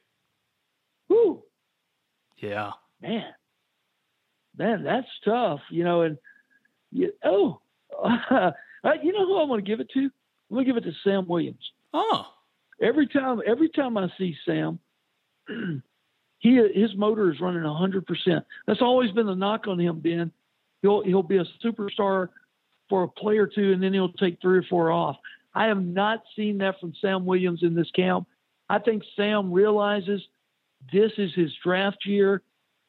[1.08, 1.42] Whoo.
[2.38, 2.72] Yeah.
[3.00, 3.32] Man
[4.60, 6.02] man, that's tough, you know.
[6.02, 6.18] And
[6.92, 7.60] you, oh,
[8.04, 8.50] uh,
[9.02, 10.00] you know who I'm going to give it to?
[10.00, 11.72] I'm going to give it to Sam Williams.
[11.92, 12.26] Oh,
[12.80, 14.78] every time, every time I see Sam,
[16.40, 18.44] he his motor is running hundred percent.
[18.66, 20.32] That's always been the knock on him, Ben.
[20.82, 22.28] He'll he'll be a superstar
[22.88, 25.16] for a play or two, and then he'll take three or four off.
[25.54, 28.26] I have not seen that from Sam Williams in this camp.
[28.68, 30.20] I think Sam realizes
[30.92, 32.42] this is his draft year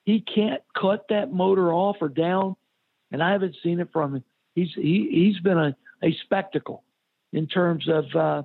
[0.06, 2.56] he can't cut that motor off or down
[3.12, 4.24] and I haven't seen it from him.
[4.56, 6.84] He's he, he's been a, a spectacle
[7.34, 8.44] in terms of uh,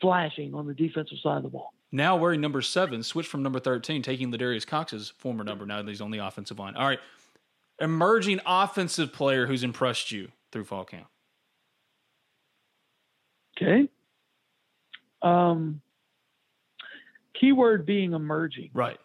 [0.00, 1.72] flashing on the defensive side of the ball.
[1.94, 5.88] Now wearing number seven, switch from number 13, taking Ladarius Cox's former number now that
[5.88, 6.74] he's on the offensive line.
[6.74, 6.98] All right.
[7.78, 11.06] Emerging offensive player who's impressed you through fall camp.
[13.56, 13.88] Okay.
[15.20, 15.82] Um,
[17.38, 18.70] keyword being emerging.
[18.72, 18.98] Right.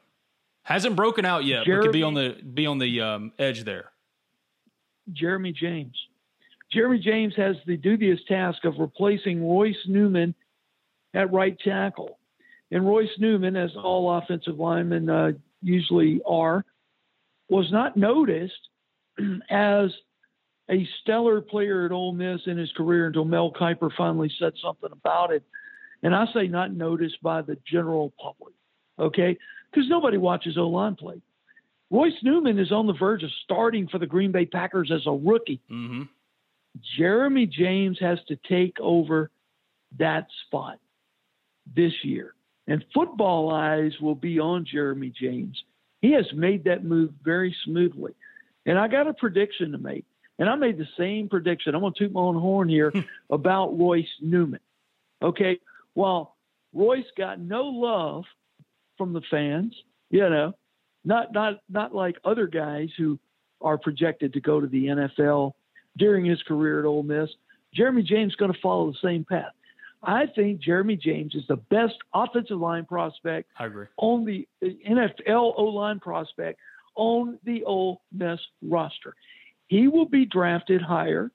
[0.63, 3.63] Hasn't broken out yet, Jeremy, but could be on the be on the um, edge
[3.63, 3.91] there.
[5.13, 5.95] Jeremy James.
[6.71, 10.35] Jeremy James has the dubious task of replacing Royce Newman
[11.13, 12.19] at right tackle.
[12.71, 16.65] And Royce Newman, as all offensive linemen uh, usually are,
[17.49, 18.53] was not noticed
[19.49, 19.89] as
[20.69, 24.89] a stellar player at Ole Miss in his career until Mel Kiper finally said something
[24.91, 25.43] about it.
[26.03, 28.53] And I say not noticed by the general public,
[28.99, 29.37] okay?
[29.71, 31.21] Because nobody watches O line play.
[31.89, 35.11] Royce Newman is on the verge of starting for the Green Bay Packers as a
[35.11, 35.61] rookie.
[35.71, 36.03] Mm-hmm.
[36.97, 39.31] Jeremy James has to take over
[39.97, 40.79] that spot
[41.75, 42.33] this year.
[42.67, 45.61] And football eyes will be on Jeremy James.
[46.01, 48.13] He has made that move very smoothly.
[48.65, 50.05] And I got a prediction to make.
[50.39, 51.73] And I made the same prediction.
[51.73, 52.93] I'm going to toot my own horn here
[53.29, 54.59] about Royce Newman.
[55.21, 55.59] Okay.
[55.95, 56.35] Well,
[56.73, 58.25] Royce got no love
[58.97, 59.73] from the fans,
[60.09, 60.53] you know,
[61.05, 63.17] not not not like other guys who
[63.61, 65.53] are projected to go to the NFL
[65.97, 67.29] during his career at Ole Miss.
[67.73, 69.53] Jeremy James is going to follow the same path.
[70.03, 73.87] I think Jeremy James is the best offensive line prospect I agree.
[73.97, 76.59] on the NFL O line prospect
[76.95, 79.15] on the Ole Miss roster.
[79.67, 81.31] He will be drafted higher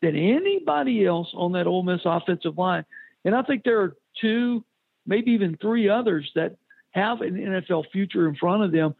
[0.00, 2.84] than anybody else on that Ole Miss offensive line.
[3.24, 4.64] And I think there are two,
[5.06, 6.56] maybe even three others that
[6.90, 8.94] have an NFL future in front of them.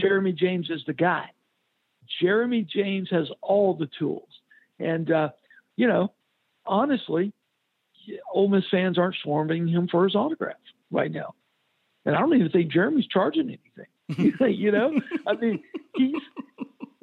[0.00, 1.26] Jeremy James is the guy.
[2.22, 4.28] Jeremy James has all the tools.
[4.78, 5.30] And, uh,
[5.76, 6.12] you know,
[6.64, 7.32] honestly,
[8.32, 10.56] Ole Miss fans aren't swarming him for his autograph
[10.90, 11.34] right now.
[12.04, 14.32] And I don't even think Jeremy's charging anything.
[14.54, 14.92] you know,
[15.26, 15.62] I mean,
[15.94, 16.14] he's.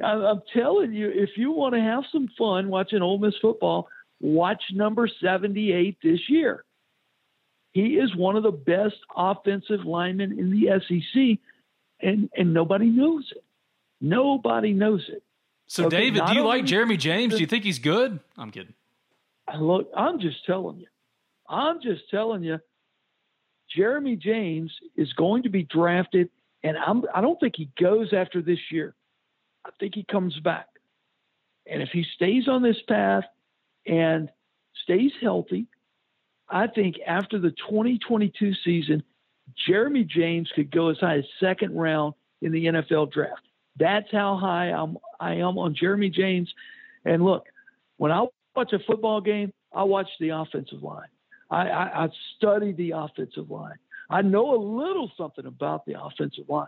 [0.03, 3.87] I'm telling you, if you want to have some fun watching Ole Miss football,
[4.19, 6.65] watch number 78 this year.
[7.71, 11.39] He is one of the best offensive linemen in the SEC,
[12.01, 13.43] and and nobody knows it.
[13.99, 15.23] Nobody knows it.
[15.67, 17.33] So, okay, David, do you like Jeremy James?
[17.33, 18.19] Do you think he's good?
[18.37, 18.73] I'm kidding.
[19.57, 20.87] Look, I'm just telling you.
[21.47, 22.59] I'm just telling you.
[23.75, 26.29] Jeremy James is going to be drafted,
[26.63, 28.93] and I'm, I don't think he goes after this year.
[29.65, 30.67] I think he comes back.
[31.65, 33.23] And if he stays on this path
[33.87, 34.29] and
[34.83, 35.67] stays healthy,
[36.49, 39.01] I think after the 2022 season,
[39.67, 43.41] Jeremy James could go as high as second round in the NFL draft.
[43.79, 46.53] That's how high I'm, I am on Jeremy James.
[47.05, 47.45] And look,
[47.97, 48.25] when I
[48.55, 51.07] watch a football game, I watch the offensive line.
[51.53, 53.77] I, I, I study the offensive line.
[54.09, 56.67] I know a little something about the offensive line.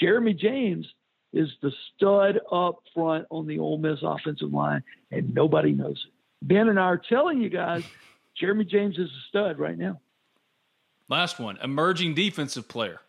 [0.00, 0.86] Jeremy James
[1.32, 6.12] is the stud up front on the Ole Miss offensive line, and nobody knows it.
[6.42, 7.84] Ben and I are telling you guys,
[8.36, 10.00] Jeremy James is a stud right now.
[11.08, 13.00] Last one, emerging defensive player.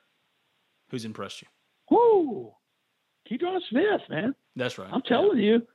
[0.89, 1.47] Who's impressed you?
[1.89, 2.51] Whoo,
[3.29, 4.35] Keydron Smith, man.
[4.55, 4.89] That's right.
[4.91, 5.45] I'm telling yeah.
[5.45, 5.67] you,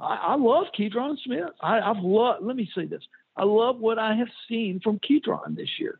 [0.00, 1.50] I, I love Keydron Smith.
[1.60, 2.44] I, I've loved.
[2.44, 3.02] Let me say this:
[3.36, 5.98] I love what I have seen from Keydron this year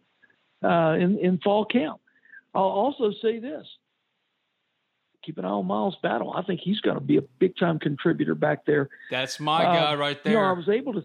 [0.62, 2.00] uh, in in fall camp.
[2.54, 3.66] I'll also say this:
[5.22, 6.32] keep an eye on Miles Battle.
[6.36, 8.90] I think he's going to be a big time contributor back there.
[9.10, 10.32] That's my uh, guy right there.
[10.34, 11.04] You know, I was able to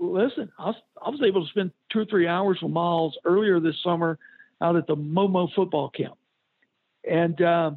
[0.00, 0.50] listen.
[0.58, 3.76] I was, I was able to spend two or three hours with Miles earlier this
[3.82, 4.18] summer
[4.60, 6.16] out at the Momo football camp,
[7.08, 7.72] and uh,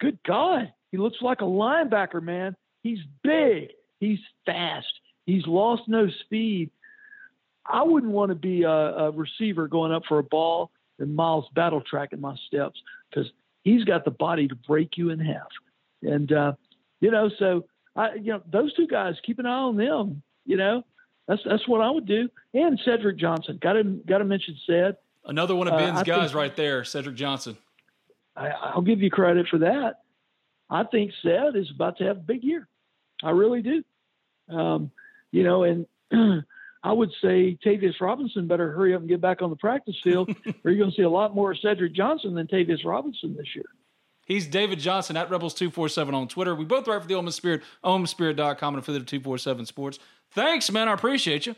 [0.00, 2.56] good God, he looks like a linebacker, man.
[2.82, 3.70] He's big.
[4.00, 4.86] He's fast.
[5.28, 6.70] He's lost no speed.
[7.66, 11.44] I wouldn't want to be a, a receiver going up for a ball and Miles
[11.54, 13.30] battle tracking my steps because
[13.62, 15.48] he's got the body to break you in half.
[16.00, 16.52] And uh,
[17.00, 20.22] you know, so I, you know, those two guys, keep an eye on them.
[20.46, 20.82] You know,
[21.26, 22.30] that's that's what I would do.
[22.54, 24.96] And Cedric Johnson, got to got to mention Ced.
[25.26, 27.58] Another one of uh, Ben's uh, guys think, right there, Cedric Johnson.
[28.34, 29.96] I, will give you credit for that.
[30.70, 32.66] I think Ced is about to have a big year.
[33.22, 33.84] I really do.
[34.48, 34.90] Um,
[35.32, 35.86] you know, and
[36.82, 40.30] I would say Tavius Robinson better hurry up and get back on the practice field,
[40.64, 43.66] or you're going to see a lot more Cedric Johnson than Tavius Robinson this year.
[44.26, 46.54] He's David Johnson at Rebels247 on Twitter.
[46.54, 49.98] We both write for the Ole Miss Spirit, OleMissSpirit.com, and affiliate of 247 Sports.
[50.32, 50.86] Thanks, man.
[50.86, 51.56] I appreciate you.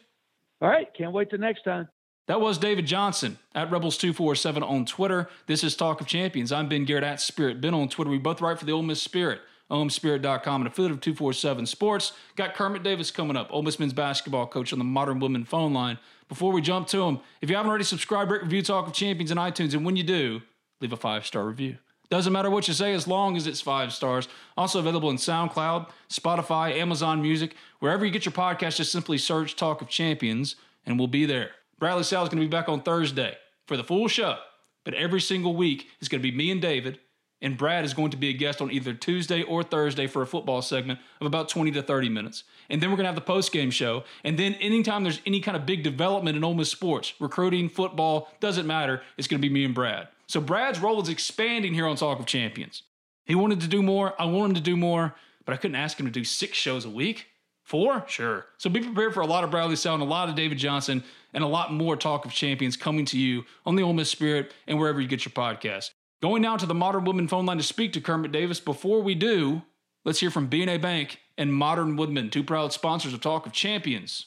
[0.61, 0.87] All right.
[0.97, 1.89] Can't wait till next time.
[2.29, 5.29] That was David Johnson at Rebels247 on Twitter.
[5.47, 6.53] This is Talk of Champions.
[6.53, 8.09] I'm Ben Garrett at Spirit Ben on Twitter.
[8.09, 9.41] We both write for the Ole Miss Spirit,
[9.71, 12.13] ohmspirit.com, and affiliate of 247 Sports.
[12.37, 15.73] Got Kermit Davis coming up, Ole Miss men's basketball coach on the Modern Woodmen phone
[15.73, 15.99] line.
[16.29, 19.31] Before we jump to him, if you haven't already subscribed, rate, review Talk of Champions
[19.31, 20.43] in iTunes, and when you do,
[20.81, 21.79] leave a five star review.
[22.11, 24.27] Doesn't matter what you say as long as it's five stars.
[24.57, 29.55] Also available in SoundCloud, Spotify, Amazon Music, wherever you get your podcast, just simply search
[29.55, 31.51] Talk of Champions and we'll be there.
[31.79, 34.39] Bradley Sal is going to be back on Thursday for the full show,
[34.85, 36.99] but every single week is going to be me and David,
[37.43, 40.27] and Brad is going to be a guest on either Tuesday or Thursday for a
[40.27, 42.45] football segment of about 20 to 30 minutes.
[42.69, 44.05] And then we're going to have the post game show.
[44.25, 48.33] And then anytime there's any kind of big development in Ole Miss sports, recruiting, football,
[48.41, 50.09] doesn't matter, it's going to be me and Brad.
[50.27, 52.83] So Brad's role is expanding here on Talk of Champions.
[53.25, 54.21] He wanted to do more.
[54.21, 55.15] I want him to do more,
[55.45, 57.27] but I couldn't ask him to do six shows a week.
[57.63, 58.05] Four?
[58.09, 58.47] Sure.
[58.59, 61.45] So be prepared for a lot of Bradley Sound, a lot of David Johnson, and
[61.45, 64.79] a lot more Talk of Champions coming to you on the Ole Miss Spirit and
[64.79, 65.91] wherever you get your podcast.
[66.23, 68.61] Going now to the Modern Woodmen phone line to speak to Kermit Davis.
[68.61, 69.63] Before we do,
[70.05, 74.27] let's hear from BNA Bank and Modern Woodmen, two proud sponsors of Talk of Champions.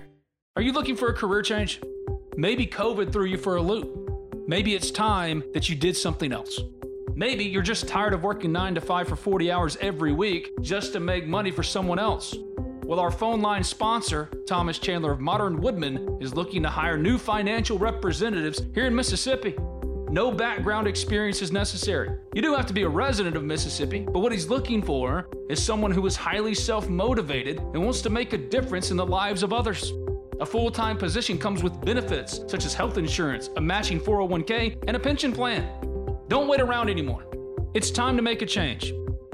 [0.57, 1.79] Are you looking for a career change?
[2.35, 4.45] Maybe COVID threw you for a loop.
[4.49, 6.59] Maybe it's time that you did something else.
[7.15, 10.91] Maybe you're just tired of working 9 to 5 for 40 hours every week just
[10.91, 12.35] to make money for someone else.
[12.83, 17.17] Well, our phone line sponsor, Thomas Chandler of Modern Woodmen, is looking to hire new
[17.17, 19.55] financial representatives here in Mississippi.
[20.09, 22.09] No background experience is necessary.
[22.33, 25.63] You do have to be a resident of Mississippi, but what he's looking for is
[25.63, 29.43] someone who is highly self motivated and wants to make a difference in the lives
[29.43, 29.93] of others.
[30.41, 34.97] A full time position comes with benefits such as health insurance, a matching 401k, and
[34.97, 35.69] a pension plan.
[36.29, 37.25] Don't wait around anymore.
[37.75, 38.91] It's time to make a change.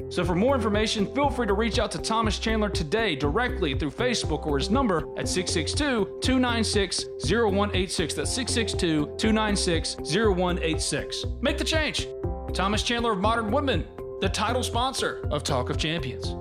[0.10, 3.92] So, for more information, feel free to reach out to Thomas Chandler today directly through
[3.92, 8.14] Facebook or his number at 662 296 0186.
[8.14, 11.26] That's 662 296 0186.
[11.40, 12.08] Make the change.
[12.54, 13.86] Thomas Chandler of Modern Woodmen,
[14.20, 16.36] the title sponsor of Talk of Champions.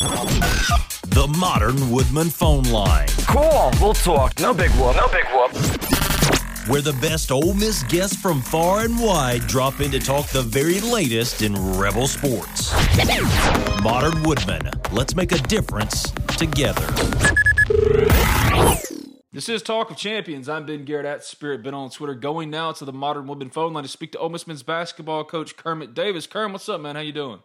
[0.00, 4.38] The Modern Woodmen phone line, Cool, we'll talk.
[4.38, 4.94] No big whoop.
[4.94, 5.50] No big whoop.
[6.68, 10.42] where the best Ole Miss guests from far and wide drop in to talk the
[10.42, 12.72] very latest in Rebel sports.
[13.82, 16.86] Modern Woodmen, let's make a difference together.
[19.32, 20.48] This is Talk of Champions.
[20.48, 22.14] I'm Ben Garrett at Spirit Ben on Twitter.
[22.14, 25.24] Going now to the Modern Woodmen phone line to speak to Ole Miss men's basketball
[25.24, 26.28] coach Kermit Davis.
[26.28, 26.94] Kermit, what's up, man?
[26.94, 27.40] How you doing?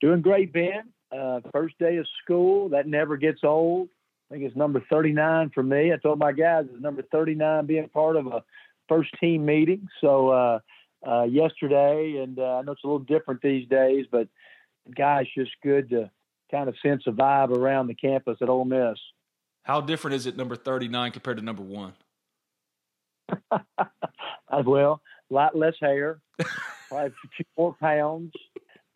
[0.00, 0.92] Doing great, Ben.
[1.10, 2.68] Uh, first day of school.
[2.70, 3.88] That never gets old.
[4.30, 5.92] I think it's number 39 for me.
[5.92, 8.42] I told my guys it's number 39 being part of a
[8.88, 9.88] first team meeting.
[10.02, 10.58] So uh,
[11.06, 14.28] uh, yesterday, and uh, I know it's a little different these days, but
[14.94, 16.10] guys, just good to
[16.50, 18.98] kind of sense a vibe around the campus at Ole Miss.
[19.62, 21.94] How different is it number 39 compared to number one?
[24.64, 25.00] Well,
[25.30, 26.20] a lot less hair,
[26.88, 28.32] probably a few more pounds,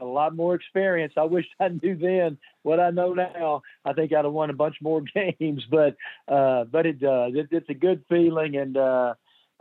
[0.03, 1.15] a lot more experience.
[1.17, 3.63] I wish I knew then what I know now.
[3.85, 5.97] I think I'd have won a bunch more games, but
[6.29, 7.33] uh, but it does.
[7.35, 9.15] It, it's a good feeling, and uh,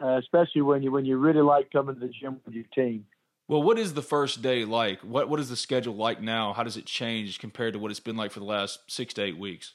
[0.04, 3.06] uh, especially when you when you really like coming to the gym with your team.
[3.48, 5.02] Well, what is the first day like?
[5.02, 6.54] What what is the schedule like now?
[6.54, 9.24] How does it change compared to what it's been like for the last six to
[9.24, 9.74] eight weeks?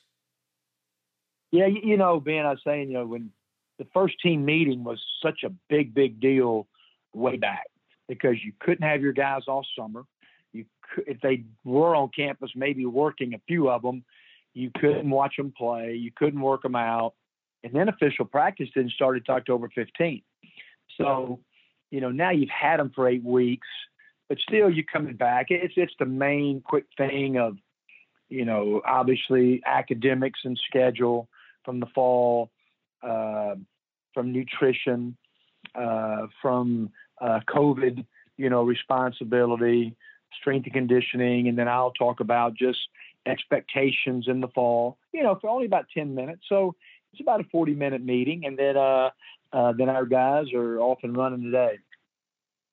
[1.53, 3.31] Yeah, you, you know, Ben, I was saying, you know, when
[3.79, 6.67] the first team meeting was such a big, big deal
[7.13, 7.67] way back
[8.09, 10.05] because you couldn't have your guys all summer.
[11.07, 14.05] If they were on campus, maybe working a few of them,
[14.55, 15.95] you couldn't watch them play.
[15.95, 17.15] You couldn't work them out.
[17.63, 20.23] And then official practice didn't start until October 15th.
[20.97, 21.41] So,
[21.91, 23.69] you know, now you've had them for eight weeks,
[24.29, 25.47] but still you're coming back.
[25.51, 27.57] It's it's the main quick thing of,
[28.29, 31.29] you know, obviously academics and schedule
[31.65, 32.51] from the fall,
[33.03, 33.57] uh,
[34.15, 35.17] from nutrition,
[35.75, 36.91] uh, from
[37.21, 39.97] uh, COVID, you know, responsibility,
[40.41, 42.79] strength and conditioning, and then I'll talk about just
[43.27, 44.99] expectations in the fall.
[45.13, 46.75] You know, for only about ten minutes, so
[47.13, 49.11] it's about a forty-minute meeting, and then uh,
[49.53, 51.79] uh, then our guys are off and running today.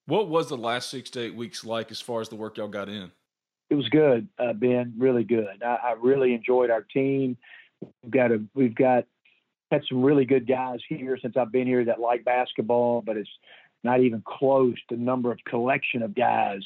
[0.06, 2.68] What was the last six to eight weeks like as far as the work y'all
[2.68, 3.12] got in?
[3.70, 4.94] It was good, uh, Ben.
[4.98, 5.64] Really good.
[5.64, 7.38] I, I really enjoyed our team.
[7.82, 9.06] We've got a we've got
[9.72, 13.30] had some really good guys here since I've been here that like basketball, but it's
[13.84, 16.62] not even close to the number of collection of guys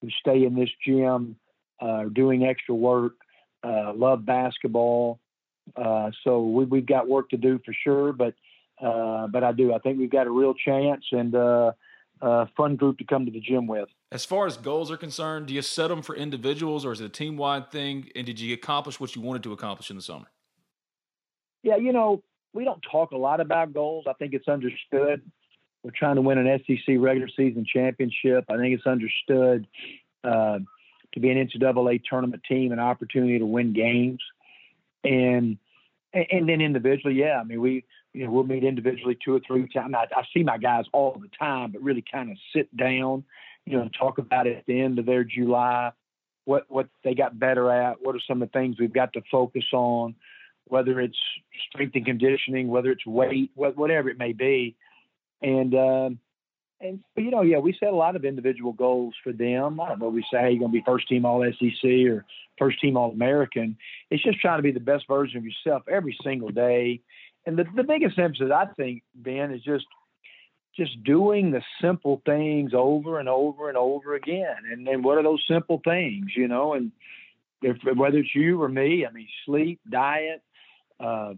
[0.00, 1.36] who stay in this gym,
[1.80, 3.14] uh, doing extra work,
[3.62, 5.20] uh, love basketball.
[5.76, 8.34] Uh, so we, we've got work to do for sure, but
[8.82, 9.74] uh, but I do.
[9.74, 11.72] I think we've got a real chance and uh,
[12.22, 13.88] a fun group to come to the gym with.
[14.10, 17.04] As far as goals are concerned, do you set them for individuals or is it
[17.04, 18.10] a team wide thing?
[18.16, 20.26] And did you accomplish what you wanted to accomplish in the summer?
[21.62, 22.22] Yeah, you know,
[22.52, 24.06] we don't talk a lot about goals.
[24.08, 25.22] I think it's understood.
[25.82, 28.44] We're trying to win an SEC regular season championship.
[28.50, 29.66] I think it's understood
[30.24, 30.58] uh,
[31.14, 34.20] to be an NCAA tournament team, an opportunity to win games,
[35.04, 35.58] and
[36.12, 37.40] and then individually, yeah.
[37.40, 39.94] I mean, we you know we'll meet individually two or three times.
[39.96, 43.24] I, I see my guys all the time, but really kind of sit down,
[43.64, 45.92] you know, talk about it at the end of their July,
[46.44, 49.22] what what they got better at, what are some of the things we've got to
[49.30, 50.14] focus on,
[50.64, 51.18] whether it's
[51.68, 54.76] strength and conditioning, whether it's weight, whatever it may be.
[55.42, 56.10] And, uh,
[56.80, 59.80] and you know, yeah, we set a lot of individual goals for them.
[59.80, 60.08] I don't know.
[60.08, 62.24] We say, hey, you're going to be first team All SEC or
[62.58, 63.76] first team All American.
[64.10, 67.00] It's just trying to be the best version of yourself every single day.
[67.46, 69.86] And the, the biggest emphasis, I think, Ben, is just
[70.76, 74.56] just doing the simple things over and over and over again.
[74.70, 76.74] And then what are those simple things, you know?
[76.74, 76.92] And
[77.60, 80.42] if whether it's you or me, I mean, sleep, diet,
[80.98, 81.34] uh,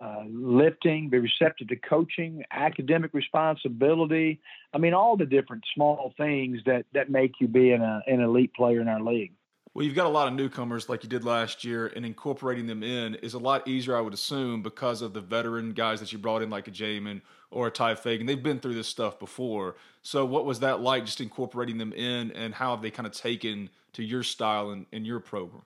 [0.00, 4.40] uh, lifting, be receptive to coaching, academic responsibility.
[4.72, 8.20] I mean, all the different small things that that make you be an, uh, an
[8.20, 9.32] elite player in our league.
[9.74, 12.84] Well, you've got a lot of newcomers like you did last year, and incorporating them
[12.84, 16.18] in is a lot easier, I would assume, because of the veteran guys that you
[16.18, 18.24] brought in, like a Jaemyn or a Tye Fagan.
[18.24, 19.74] They've been through this stuff before.
[20.02, 23.12] So, what was that like, just incorporating them in, and how have they kind of
[23.14, 25.62] taken to your style and, and your program?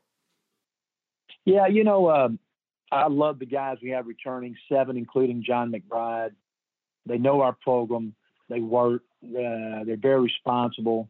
[1.45, 2.39] Yeah, you know, um,
[2.91, 6.33] I love the guys we have returning, seven, including John McBride.
[7.07, 8.15] They know our program.
[8.49, 9.03] They work.
[9.23, 11.09] Uh, they're very responsible,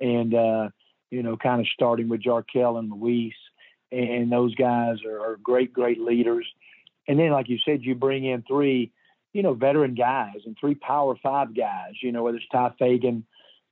[0.00, 0.68] and uh,
[1.10, 3.34] you know, kind of starting with Jarkel and Luis,
[3.90, 6.46] and, and those guys are, are great, great leaders.
[7.08, 8.92] And then, like you said, you bring in three,
[9.32, 11.94] you know, veteran guys and three Power Five guys.
[12.02, 13.24] You know, whether it's Tye Fagan,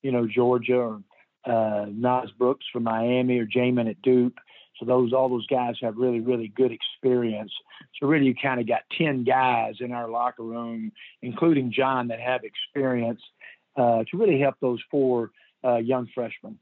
[0.02, 1.02] you know, Georgia, or
[1.44, 4.36] uh, Naz Brooks from Miami, or Jaemyn at Duke.
[4.78, 7.52] So those all those guys have really really good experience.
[7.98, 12.20] So really, you kind of got ten guys in our locker room, including John, that
[12.20, 13.20] have experience
[13.76, 15.30] uh, to really help those four
[15.64, 16.58] uh, young freshmen.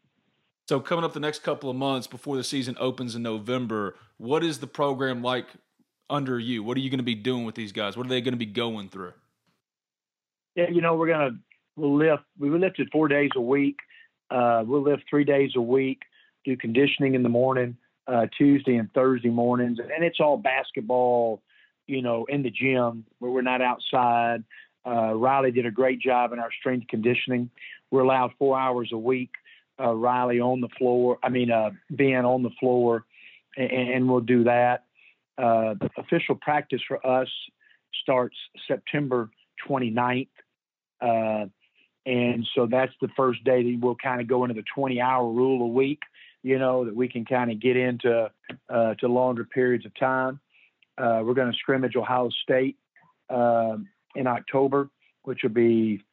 [0.68, 4.42] So coming up the next couple of months before the season opens in November, what
[4.42, 5.46] is the program like
[6.08, 6.62] under you?
[6.62, 7.96] What are you going to be doing with these guys?
[7.96, 9.12] What are they going to be going through?
[10.54, 11.36] Yeah, you know, we're gonna
[11.76, 12.22] we'll lift.
[12.38, 13.78] We lifted four days a week.
[14.30, 16.02] Uh, we'll lift three days a week.
[16.44, 17.76] Do conditioning in the morning
[18.06, 21.42] uh, Tuesday and Thursday mornings, and it's all basketball,
[21.86, 24.44] you know, in the gym where we're not outside.
[24.86, 27.50] Uh, Riley did a great job in our strength conditioning.
[27.90, 29.30] We're allowed four hours a week.
[29.80, 33.04] Uh, Riley on the floor, I mean, uh, on the floor,
[33.56, 34.84] and, and we'll do that.
[35.36, 37.28] Uh, official practice for us
[38.02, 38.36] starts
[38.68, 39.30] September
[39.68, 40.28] 29th.
[41.00, 41.46] Uh,
[42.06, 45.28] and so that's the first day that we'll kind of go into the 20 hour
[45.28, 46.00] rule a week
[46.44, 48.30] you know, that we can kind of get into
[48.68, 50.38] uh, to longer periods of time.
[50.96, 52.76] Uh, we're going to scrimmage Ohio State
[53.30, 53.78] uh,
[54.14, 54.90] in October,
[55.22, 56.04] which will be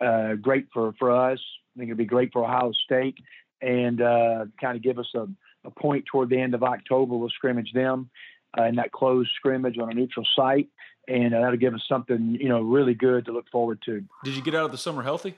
[0.00, 1.40] uh, great for, for us.
[1.74, 3.18] I think it'll be great for Ohio State
[3.60, 5.26] and uh, kind of give us a,
[5.64, 7.16] a, point toward the end of October.
[7.16, 8.08] We'll scrimmage them
[8.56, 10.68] uh, in that closed scrimmage on a neutral site,
[11.08, 14.04] and that'll give us something, you know, really good to look forward to.
[14.24, 15.34] Did you get out of the summer healthy?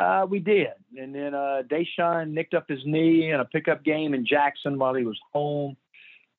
[0.00, 0.68] Uh, we did.
[0.96, 4.94] And then uh, Daeshun nicked up his knee in a pickup game in Jackson while
[4.94, 5.76] he was home.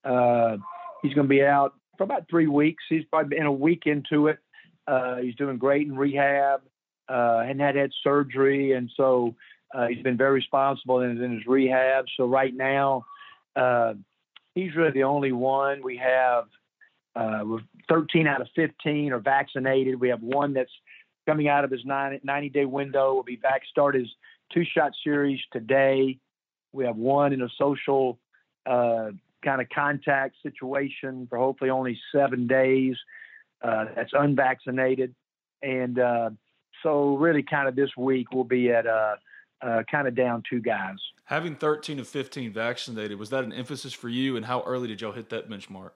[0.03, 0.57] Uh,
[1.01, 2.83] he's going to be out for about three weeks.
[2.89, 4.39] He's probably been a week into it.
[4.87, 6.61] Uh, he's doing great in rehab
[7.07, 8.73] uh, and had had surgery.
[8.73, 9.35] And so
[9.73, 12.05] uh, he's been very responsible in, in his rehab.
[12.17, 13.05] So right now,
[13.55, 13.93] uh,
[14.55, 15.81] he's really the only one.
[15.83, 16.45] We have
[17.15, 17.43] uh,
[17.89, 19.99] 13 out of 15 are vaccinated.
[19.99, 20.71] We have one that's
[21.25, 23.13] coming out of his 90 day window.
[23.13, 24.07] Will be back, start his
[24.53, 26.19] two shot series today.
[26.71, 28.19] We have one in a social
[28.65, 29.11] uh,
[29.43, 32.95] kind of contact situation for hopefully only seven days.
[33.61, 35.15] Uh, that's unvaccinated.
[35.61, 36.31] And uh,
[36.81, 39.15] so, really, kind of this week, we'll be at uh,
[39.61, 40.97] uh, kind of down two guys.
[41.25, 44.35] Having 13 of 15 vaccinated, was that an emphasis for you?
[44.35, 45.91] And how early did y'all hit that benchmark?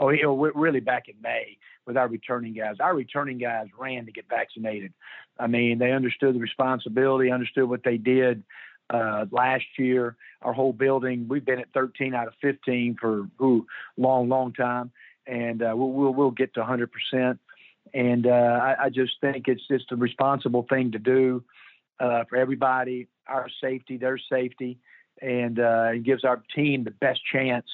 [0.00, 2.76] Oh, you know, really back in May with our returning guys.
[2.78, 4.92] Our returning guys ran to get vaccinated.
[5.38, 8.44] I mean, they understood the responsibility, understood what they did
[8.90, 10.16] uh, last year.
[10.42, 14.92] Our whole building, we've been at 13 out of 15 for ooh, long, long time,
[15.26, 17.40] and uh, we'll, we'll, we'll get to 100 percent.
[17.92, 21.42] And uh, I, I, just think it's just a responsible thing to do
[21.98, 24.78] uh, for everybody, our safety, their safety,
[25.22, 27.66] and uh, it gives our team the best chance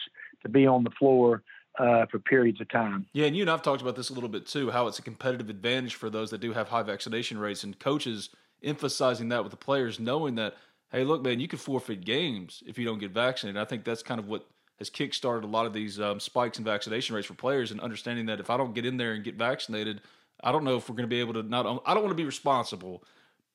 [0.42, 1.42] to be on the floor
[1.78, 3.06] uh, for periods of time.
[3.12, 5.02] Yeah, and you and I've talked about this a little bit too, how it's a
[5.02, 8.30] competitive advantage for those that do have high vaccination rates, and coaches
[8.62, 10.54] emphasizing that with the players, knowing that,
[10.90, 13.60] hey, look, man, you could forfeit games if you don't get vaccinated.
[13.60, 14.46] I think that's kind of what
[14.78, 18.26] has kickstarted a lot of these um, spikes in vaccination rates for players, and understanding
[18.26, 20.00] that if I don't get in there and get vaccinated,
[20.42, 21.82] I don't know if we're going to be able to not.
[21.86, 23.04] I don't want to be responsible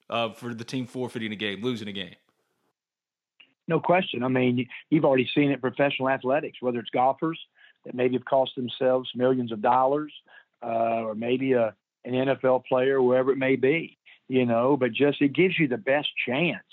[0.10, 2.16] uh, for the team forfeiting a game, losing a game.
[3.68, 4.24] No question.
[4.24, 7.40] I mean, you've already seen it in professional athletics, whether it's golfers
[7.86, 10.14] that maybe have cost themselves millions of dollars,
[10.64, 11.74] uh, or maybe a
[12.06, 14.78] an NFL player, wherever it may be, you know.
[14.78, 16.64] But just it gives you the best chance,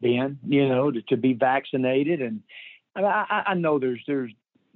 [0.00, 2.20] Ben, you know, to, to be vaccinated.
[2.20, 2.42] And
[2.94, 4.32] I, I know there's there's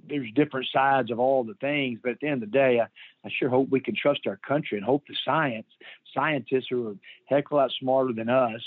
[0.08, 2.86] there's different sides of all the things, but at the end of the day, I,
[3.26, 5.66] I sure hope we can trust our country and hope the science
[6.14, 6.94] scientists are a
[7.26, 8.62] heck of a lot smarter than us.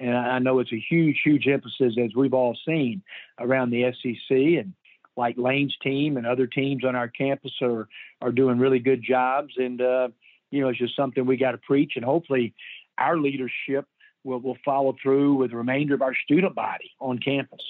[0.00, 3.02] And I know it's a huge, huge emphasis as we've all seen
[3.38, 4.72] around the SEC and
[5.16, 7.88] like Lane's team and other teams on our campus are
[8.20, 9.54] are doing really good jobs.
[9.56, 10.08] And uh,
[10.50, 12.54] you know, it's just something we got to preach, and hopefully,
[12.98, 13.86] our leadership
[14.22, 17.60] will will follow through with the remainder of our student body on campus.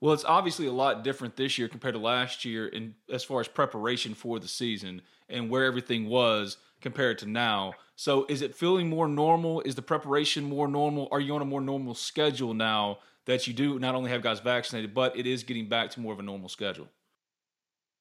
[0.00, 3.40] Well, it's obviously a lot different this year compared to last year, in as far
[3.40, 7.72] as preparation for the season and where everything was compared to now.
[7.96, 9.62] So, is it feeling more normal?
[9.62, 11.08] Is the preparation more normal?
[11.10, 14.40] Are you on a more normal schedule now that you do not only have guys
[14.40, 16.88] vaccinated, but it is getting back to more of a normal schedule.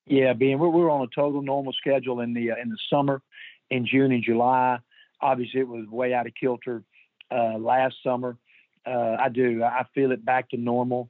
[0.05, 3.21] Yeah, being we're, we're on a total normal schedule in the uh, in the summer,
[3.69, 4.79] in June and July.
[5.21, 6.83] Obviously, it was way out of kilter
[7.31, 8.37] uh, last summer.
[8.85, 9.63] Uh, I do.
[9.63, 11.09] I feel it back to normal.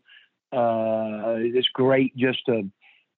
[0.51, 2.69] Uh, it's great just to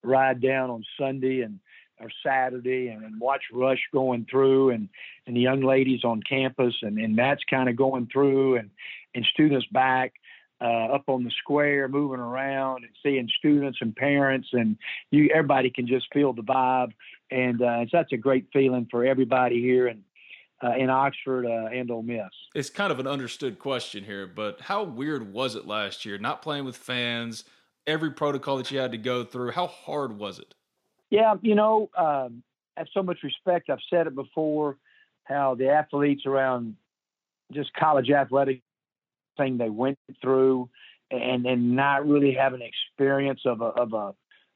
[0.02, 1.60] ride down on Sunday and
[2.00, 4.89] or Saturday and, and watch Rush going through and
[5.28, 8.70] and the young ladies on campus and and Matt's kind of going through and
[9.14, 10.14] and students back
[10.66, 14.78] uh, up on the square, moving around and seeing students and parents, and
[15.11, 16.91] you everybody can just feel the vibe,
[17.30, 20.01] and uh, it's such a great feeling for everybody here and.
[20.63, 22.30] Uh, in Oxford uh, and Ole Miss.
[22.55, 26.18] It's kind of an understood question here, but how weird was it last year?
[26.18, 27.43] Not playing with fans,
[27.86, 29.51] every protocol that you had to go through.
[29.51, 30.55] How hard was it?
[31.09, 32.41] Yeah, you know, um,
[32.78, 33.70] I have so much respect.
[33.70, 34.78] I've said it before.
[35.26, 36.78] How the athletes around
[37.51, 38.61] just college athletics
[39.38, 40.70] thing they went through
[41.12, 44.14] and and not really have an experience of a of a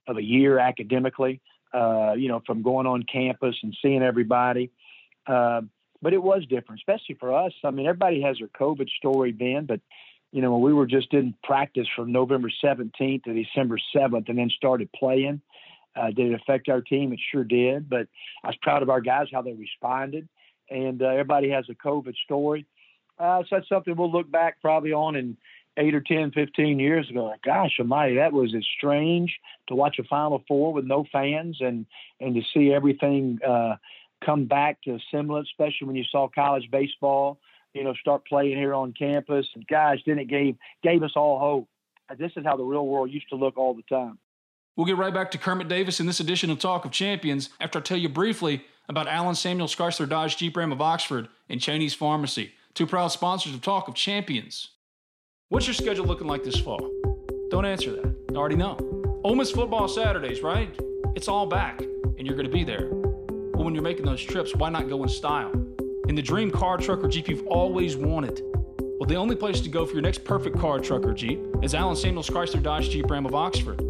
[0.07, 1.41] of a year academically,
[1.73, 4.71] uh, you know, from going on campus and seeing everybody.
[5.27, 5.61] Uh,
[6.01, 7.51] but it was different, especially for us.
[7.63, 9.81] I mean, everybody has their COVID story, Ben, but
[10.31, 14.37] you know, when we were just in practice from November 17th to December 7th and
[14.37, 15.41] then started playing,
[15.95, 17.11] uh, did it affect our team?
[17.13, 17.89] It sure did.
[17.89, 18.07] But
[18.43, 20.29] I was proud of our guys, how they responded.
[20.69, 22.67] And uh, everybody has a COVID story.
[23.19, 25.37] Uh, so that's something we'll look back probably on in
[25.77, 27.33] eight or 10, 15 years ago.
[27.43, 31.85] Gosh almighty, that was as strange to watch a Final Four with no fans and,
[32.19, 33.75] and to see everything uh,
[34.23, 37.39] come back to semblance, especially when you saw college baseball,
[37.73, 39.47] you know, start playing here on campus.
[39.55, 41.67] And gosh, then it gave, gave us all hope.
[42.17, 44.17] This is how the real world used to look all the time.
[44.75, 47.79] We'll get right back to Kermit Davis in this edition of Talk of Champions after
[47.79, 51.93] I tell you briefly about Allen Samuel Chrysler Dodge Jeep Ram of Oxford and Cheney's
[51.93, 54.69] Pharmacy two proud sponsors of Talk of Champions.
[55.49, 56.91] What's your schedule looking like this fall?
[57.49, 58.15] Don't answer that.
[58.31, 58.77] I already know.
[59.23, 60.73] Ole Miss football Saturdays, right?
[61.15, 62.89] It's all back, and you're going to be there.
[62.91, 65.51] Well, when you're making those trips, why not go in style?
[66.07, 68.41] In the dream car, truck, or Jeep you've always wanted.
[68.99, 71.73] Well, the only place to go for your next perfect car, truck, or Jeep is
[71.73, 73.88] Allen Samuels Chrysler Dodge Jeep Ram of Oxford.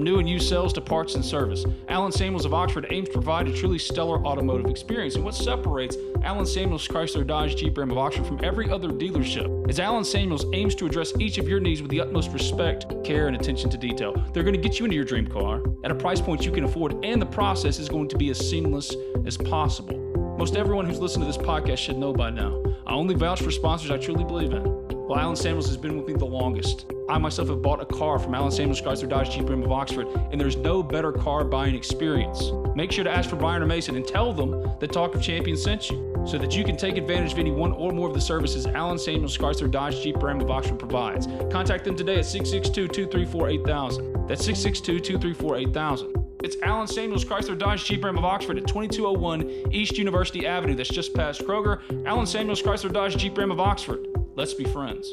[0.00, 3.12] From new and used sales to parts and service, Allen Samuels of Oxford aims to
[3.12, 5.14] provide a truly stellar automotive experience.
[5.14, 9.68] And what separates Allen Samuels Chrysler Dodge Jeep Ram of Oxford from every other dealership
[9.68, 13.26] is Allen Samuels aims to address each of your needs with the utmost respect, care,
[13.26, 14.14] and attention to detail.
[14.32, 16.64] They're going to get you into your dream car at a price point you can
[16.64, 18.96] afford, and the process is going to be as seamless
[19.26, 19.98] as possible.
[20.38, 22.62] Most everyone who's listened to this podcast should know by now.
[22.86, 24.89] I only vouch for sponsors I truly believe in.
[25.10, 26.86] Well, Allen Samuels has been with me the longest.
[27.08, 30.06] I myself have bought a car from Allen Samuels Chrysler Dodge Jeep Ram of Oxford,
[30.30, 32.52] and there's no better car buying experience.
[32.76, 35.64] Make sure to ask for Brian or Mason and tell them that Talk of Champions
[35.64, 38.20] sent you so that you can take advantage of any one or more of the
[38.20, 41.26] services Allen Samuels Chrysler Dodge Jeep Ram of Oxford provides.
[41.50, 44.12] Contact them today at 662 234 8000.
[44.28, 46.36] That's 662 234 8000.
[46.44, 50.76] It's Allen Samuels Chrysler Dodge Jeep Ram of Oxford at 2201 East University Avenue.
[50.76, 51.80] That's just past Kroger.
[52.06, 54.06] Allen Samuels Chrysler Dodge Jeep Ram of Oxford.
[54.34, 55.12] Let's be friends.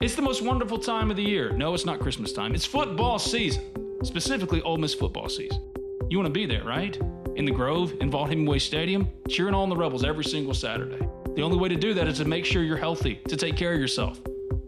[0.00, 1.52] It's the most wonderful time of the year.
[1.52, 2.54] No, it's not Christmas time.
[2.54, 3.64] It's football season.
[4.02, 5.72] specifically Ole Miss football season.
[6.08, 6.96] You want to be there, right?
[7.36, 11.06] In the Grove, in Vaught Hemingway Stadium, cheering on the Rebels every single Saturday.
[11.36, 13.74] The only way to do that is to make sure you're healthy, to take care
[13.74, 14.20] of yourself,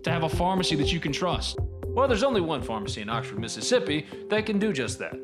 [0.02, 1.58] to have a pharmacy that you can trust.
[1.86, 5.14] Well, there's only one pharmacy in Oxford, Mississippi that can do just that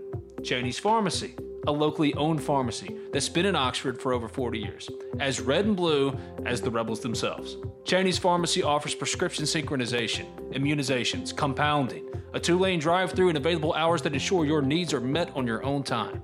[0.42, 1.34] Cheney's Pharmacy,
[1.68, 4.88] a locally owned pharmacy that's been in Oxford for over 40 years,
[5.20, 6.16] as red and blue
[6.46, 7.58] as the Rebels themselves.
[7.84, 14.00] Cheney's Pharmacy offers prescription synchronization, immunizations, compounding, a two lane drive through, and available hours
[14.00, 16.22] that ensure your needs are met on your own time.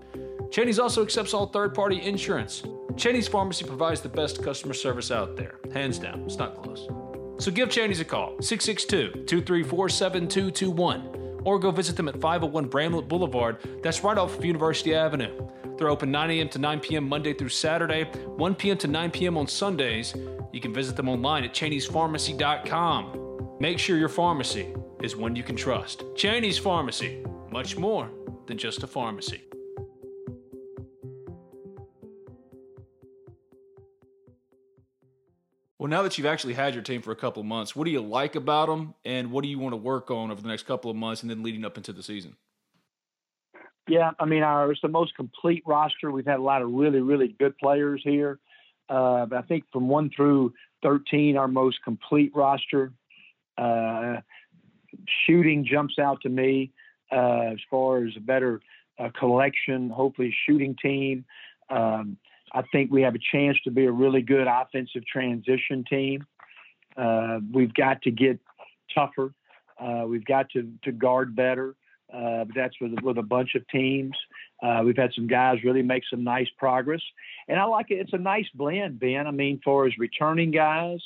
[0.51, 2.63] Cheney's also accepts all third party insurance.
[2.97, 5.59] Cheney's Pharmacy provides the best customer service out there.
[5.75, 6.89] Hands down, it's not close.
[7.39, 13.09] So give Cheney's a call, 662 234 7221, or go visit them at 501 Bramlett
[13.09, 13.59] Boulevard.
[13.83, 15.49] That's right off of University Avenue.
[15.77, 16.49] They're open 9 a.m.
[16.51, 17.09] to 9 p.m.
[17.09, 18.79] Monday through Saturday, 1 p.m.
[18.79, 19.37] to 9 p.m.
[19.37, 20.15] on Sundays.
[20.53, 23.57] You can visit them online at Cheney'sPharmacy.com.
[23.61, 26.05] Make sure your pharmacy is one you can trust.
[26.15, 28.11] Cheney's Pharmacy, much more
[28.47, 29.43] than just a pharmacy.
[35.79, 37.91] Well, now that you've actually had your team for a couple of months, what do
[37.91, 40.67] you like about them, and what do you want to work on over the next
[40.67, 42.37] couple of months, and then leading up into the season?
[43.89, 46.11] Yeah, I mean, our it's the most complete roster.
[46.11, 48.39] We've had a lot of really, really good players here.
[48.89, 52.93] Uh, I think from one through thirteen, our most complete roster.
[53.59, 54.21] Uh,
[55.27, 56.73] shooting jumps out to me
[57.13, 58.61] uh, as far as a better
[58.99, 61.25] uh, collection, hopefully shooting team.
[61.69, 62.17] Um,
[62.55, 66.25] I think we have a chance to be a really good offensive transition team.
[66.97, 68.39] Uh, we've got to get
[68.95, 69.35] tougher.
[69.79, 71.75] Uh, we've got to, to guard better.
[72.13, 74.17] Uh, but that's with, with a bunch of teams.
[74.63, 77.01] Uh, we've had some guys really make some nice progress,
[77.49, 77.95] and I like it.
[77.95, 79.27] It's a nice blend, Ben.
[79.27, 81.01] I mean, for as returning guys,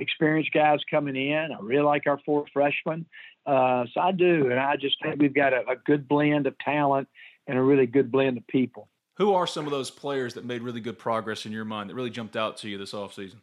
[0.00, 3.04] experienced guys coming in, I really like our four freshmen.
[3.44, 6.58] Uh, so I do, and I just think we've got a, a good blend of
[6.58, 7.08] talent
[7.46, 8.88] and a really good blend of people.
[9.16, 11.94] Who are some of those players that made really good progress in your mind that
[11.94, 13.36] really jumped out to you this offseason?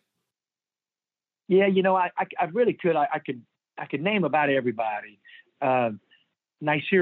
[1.48, 2.96] Yeah, you know, I, I, I really could.
[2.96, 3.42] I, I, could
[3.78, 5.20] I could name about everybody.
[5.62, 5.92] Uh,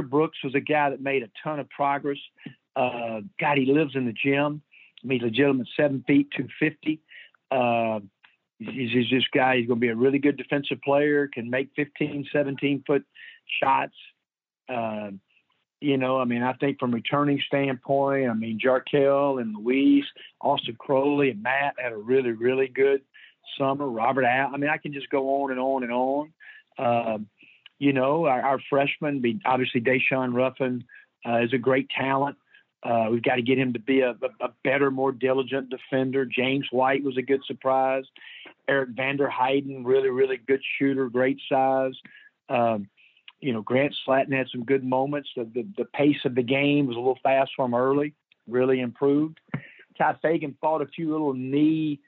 [0.10, 2.18] Brooks was a guy that made a ton of progress.
[2.76, 4.62] Uh, God, he lives in the gym.
[5.04, 7.02] I mean, legitimate seven feet, 250.
[7.52, 8.00] Uh,
[8.60, 9.58] he's, he's this guy.
[9.58, 13.04] He's going to be a really good defensive player, can make 15, 17 foot
[13.62, 13.96] shots.
[14.68, 15.12] Uh,
[15.82, 20.06] you know, I mean, I think from returning standpoint, I mean, Jarkel and Luis,
[20.42, 23.02] Austin Crowley and Matt had a really, really good
[23.58, 23.88] summer.
[23.88, 26.34] Robert Allen, I mean, I can just go on and on and on.
[26.78, 27.18] Uh,
[27.78, 30.84] you know, our, our freshman, obviously Daeshun Ruffin
[31.26, 32.38] uh, is a great talent.
[32.84, 36.26] Uh, we've got to get him to be a, a, a, better, more diligent defender.
[36.26, 38.06] James White was a good surprise.
[38.70, 41.96] Eric Vander Heiden, really, really good shooter, great size.
[42.48, 42.88] Um,
[43.42, 45.30] you know, Grant Slatton had some good moments.
[45.36, 48.14] The, the, the pace of the game was a little fast for him early,
[48.48, 49.40] really improved.
[49.98, 52.00] Tye Fagan fought a few little knee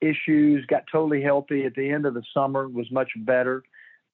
[0.00, 3.62] issues, got totally healthy at the end of the summer, was much better.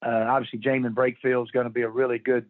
[0.04, 2.46] Uh, obviously, Jaemyn Brakefield is going to be a really good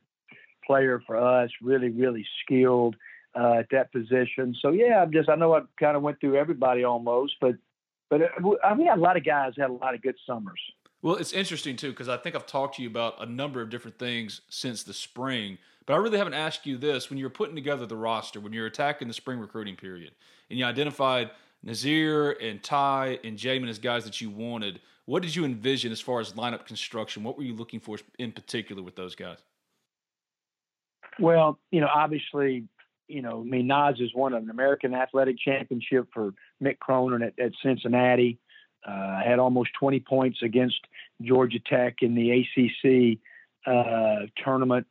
[0.66, 2.96] player for us, really, really skilled
[3.38, 4.54] uh, at that position.
[4.60, 7.54] So, yeah, I'm just, I know I kind of went through everybody almost, but,
[8.10, 10.60] but uh, I mean, a lot of guys had a lot of good summers.
[11.00, 13.70] Well, it's interesting too because I think I've talked to you about a number of
[13.70, 17.54] different things since the spring, but I really haven't asked you this when you're putting
[17.54, 20.12] together the roster, when you're attacking the spring recruiting period,
[20.50, 21.30] and you identified
[21.64, 24.80] Nysier and Tye and Jaemyn as guys that you wanted.
[25.06, 27.22] What did you envision as far as lineup construction?
[27.22, 29.38] What were you looking for in particular with those guys?
[31.18, 32.64] Well, you know, obviously,
[33.08, 37.38] you know, I mean, Nas has won an American Athletic Championship for Mick Cronin at,
[37.38, 38.38] at Cincinnati.
[38.86, 40.78] Uh, had almost 20 points against
[41.20, 43.18] Georgia Tech in the ACC
[43.66, 44.86] uh, tournament.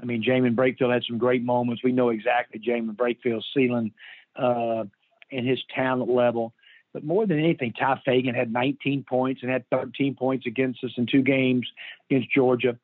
[0.00, 1.82] I mean, Jaemyn Brakefield had some great moments.
[1.82, 3.92] We know exactly Jaemyn Brakefield's ceiling
[4.36, 4.84] uh,
[5.30, 6.52] and his talent level.
[6.92, 10.90] But more than anything, Tye Fagan had 19 points and had 13 points against us
[10.96, 11.66] in two games
[12.10, 12.78] against Georgia.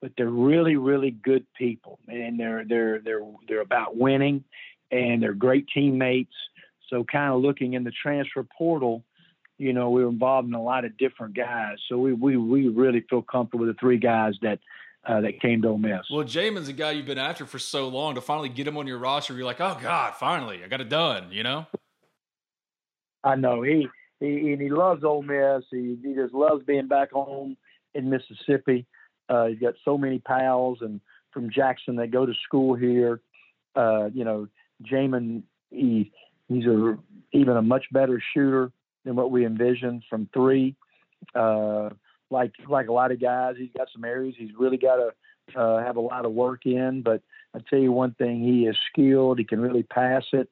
[0.00, 4.42] But they're really, really good people, and they're they're they're they're about winning,
[4.90, 6.34] and they're great teammates.
[6.90, 9.04] So, kind of looking in the transfer portal,
[9.62, 11.78] you know, we were involved in a lot of different guys.
[11.88, 14.58] So we we we really feel comfortable with the three guys that
[15.06, 16.00] uh, that came to Ole Miss.
[16.10, 18.16] Well, Jaemyn's a guy you've been after for so long.
[18.16, 20.88] To finally get him on your roster, you're like, oh God, finally, I got it
[20.88, 21.28] done.
[21.30, 21.66] You know.
[23.22, 23.86] I know he
[24.18, 25.62] he and he loves Ole Miss.
[25.70, 27.56] He he just loves being back home
[27.94, 28.84] in Mississippi.
[29.28, 31.00] Uh, he's got so many pals and
[31.30, 33.20] from Jackson that go to school here.
[33.76, 34.48] Uh, you know,
[34.82, 36.10] Jaemyn he
[36.48, 36.98] he's a
[37.32, 38.72] even a much better shooter
[39.04, 40.74] than what we envisioned from three.
[41.34, 41.90] Uh,
[42.30, 43.56] like like a lot of guys.
[43.58, 47.02] He's got some areas he's really got to uh, have a lot of work in.
[47.02, 47.22] But
[47.54, 49.38] I tell you one thing, he is skilled.
[49.38, 50.48] He can really pass it.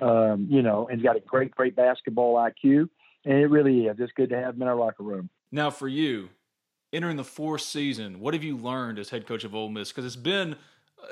[0.00, 2.88] Um, you know, and he's got a great, great basketball IQ.
[3.24, 3.96] And it really is.
[3.98, 5.30] It's good to have him in our locker room.
[5.50, 6.30] Now, for you,
[6.92, 9.90] entering the fourth season, what have you learned as head coach of Ole Miss?
[9.90, 10.56] Because it's been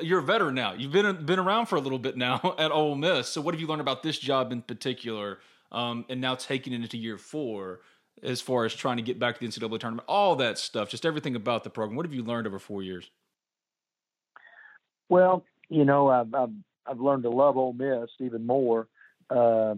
[0.01, 0.73] you're a veteran now.
[0.73, 3.29] You've been been around for a little bit now at Ole Miss.
[3.29, 5.39] So, what have you learned about this job in particular,
[5.73, 7.81] um, and now taking it into year four?
[8.23, 11.07] As far as trying to get back to the NCAA tournament, all that stuff, just
[11.07, 11.97] everything about the program.
[11.97, 13.11] What have you learned over four years?
[15.09, 16.53] Well, you know, I've I've,
[16.87, 18.87] I've learned to love Ole Miss even more
[19.31, 19.75] uh,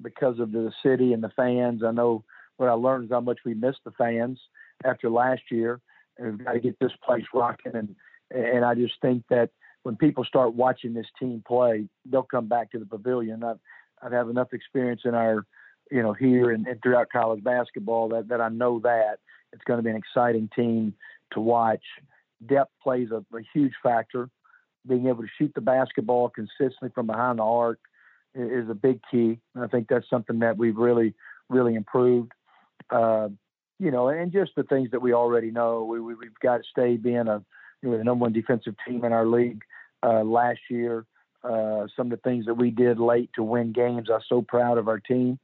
[0.00, 1.82] because of the city and the fans.
[1.82, 2.24] I know
[2.58, 4.38] what I learned is how much we miss the fans
[4.84, 5.80] after last year.
[6.18, 7.96] And we've got to get this place rocking, and
[8.30, 9.50] and I just think that
[9.82, 13.42] when people start watching this team play, they'll come back to the pavilion.
[13.42, 13.58] I've
[14.02, 15.44] I've had enough experience in our,
[15.90, 19.18] you know, here and, and throughout college basketball that that I know that
[19.52, 20.94] it's going to be an exciting team
[21.32, 21.82] to watch.
[22.46, 24.30] Depth plays a, a huge factor
[24.86, 27.78] being able to shoot the basketball consistently from behind the arc
[28.34, 29.38] is a big key.
[29.54, 31.14] And I think that's something that we've really,
[31.48, 32.32] really improved.
[32.88, 33.28] Uh,
[33.78, 35.84] you know, and just the things that we already know.
[35.84, 37.42] We, we, have got to stay being a
[37.82, 39.62] you know, the number one defensive team in our league
[40.02, 41.06] uh, last year.
[41.42, 44.08] Uh, some of the things that we did late to win games.
[44.12, 45.38] I'm so proud of our team.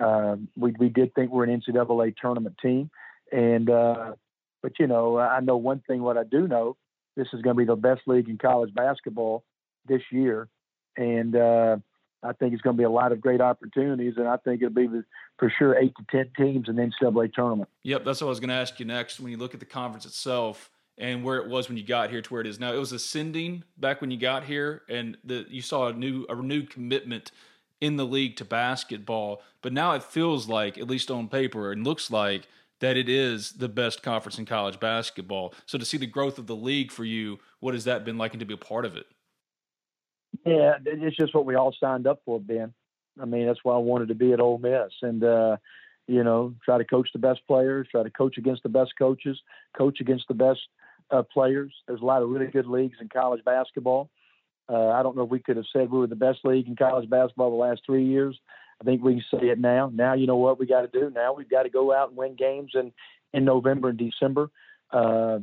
[0.00, 2.90] Uh, we we did think we're an NCAA tournament team,
[3.30, 4.12] and uh,
[4.60, 6.02] but you know I know one thing.
[6.02, 6.76] What I do know
[7.16, 9.44] this is going to be the best league in college basketball
[9.86, 10.48] this year,
[10.96, 11.76] and uh,
[12.24, 14.74] I think it's going to be a lot of great opportunities, and I think it'll
[14.74, 14.88] be
[15.38, 17.68] for sure eight to ten teams in the NCAA tournament.
[17.84, 19.20] Yep, that's what I was going to ask you next.
[19.20, 20.70] When you look at the conference itself
[21.00, 22.92] and where it was when you got here to where it is now, it was
[22.92, 27.32] ascending back when you got here, and the, you saw a new a renewed commitment
[27.80, 29.42] in the league to basketball.
[29.62, 32.46] But now it feels like, at least on paper, and looks like
[32.80, 35.54] that it is the best conference in college basketball.
[35.66, 38.32] So to see the growth of the league for you, what has that been like
[38.32, 39.06] and to be a part of it?
[40.46, 42.72] Yeah, it's just what we all signed up for, Ben.
[43.20, 45.56] I mean, that's why I wanted to be at Ole Miss and, uh,
[46.06, 49.38] you know, try to coach the best players, try to coach against the best coaches,
[49.76, 50.60] coach against the best
[51.10, 51.72] uh, players.
[51.86, 54.10] There's a lot of really good leagues in college basketball.
[54.68, 56.76] Uh, I don't know if we could have said we were the best league in
[56.76, 58.38] college basketball the last three years.
[58.80, 59.90] I think we can say it now.
[59.92, 61.10] Now you know what we got to do.
[61.10, 62.92] Now we've got to go out and win games in
[63.32, 64.50] in November and December.
[64.92, 65.40] Uh,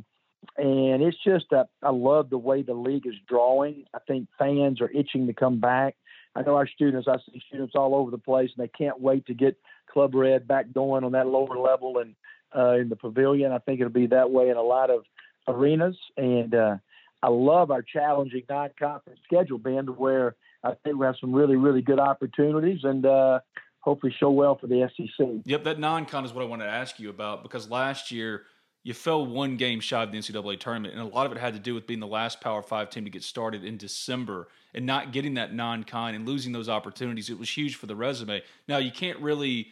[0.56, 3.84] and it's just that I love the way the league is drawing.
[3.94, 5.94] I think fans are itching to come back.
[6.34, 7.08] I know our students.
[7.08, 9.56] I see students all over the place, and they can't wait to get
[9.90, 12.14] Club Red back going on that lower level and
[12.56, 13.52] uh, in the pavilion.
[13.52, 15.04] I think it'll be that way in a lot of
[15.48, 15.96] arenas.
[16.16, 16.76] And uh,
[17.22, 21.82] I love our challenging non-conference schedule, Ben, where I think we have some really, really
[21.82, 23.40] good opportunities and uh,
[23.80, 25.26] hopefully show well for the SEC.
[25.44, 28.42] Yep, that non-con is what I wanted to ask you about because last year
[28.84, 31.54] you fell one game shy of the NCAA tournament, and a lot of it had
[31.54, 34.86] to do with being the last Power Five team to get started in December and
[34.86, 37.28] not getting that non-con and losing those opportunities.
[37.28, 38.42] It was huge for the resume.
[38.66, 39.68] Now you can't really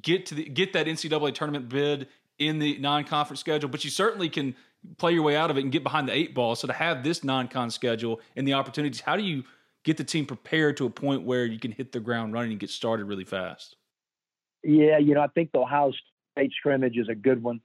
[0.00, 4.28] get to the, get that NCAA tournament bid in the non-conference schedule, but you certainly
[4.28, 4.54] can
[4.98, 6.54] play your way out of it and get behind the eight ball.
[6.54, 9.44] So to have this non-con schedule and the opportunities, how do you
[9.84, 12.60] get the team prepared to a point where you can hit the ground running and
[12.60, 13.76] get started really fast?
[14.64, 15.92] Yeah, you know, I think the Ohio
[16.32, 17.60] State scrimmage is a good one.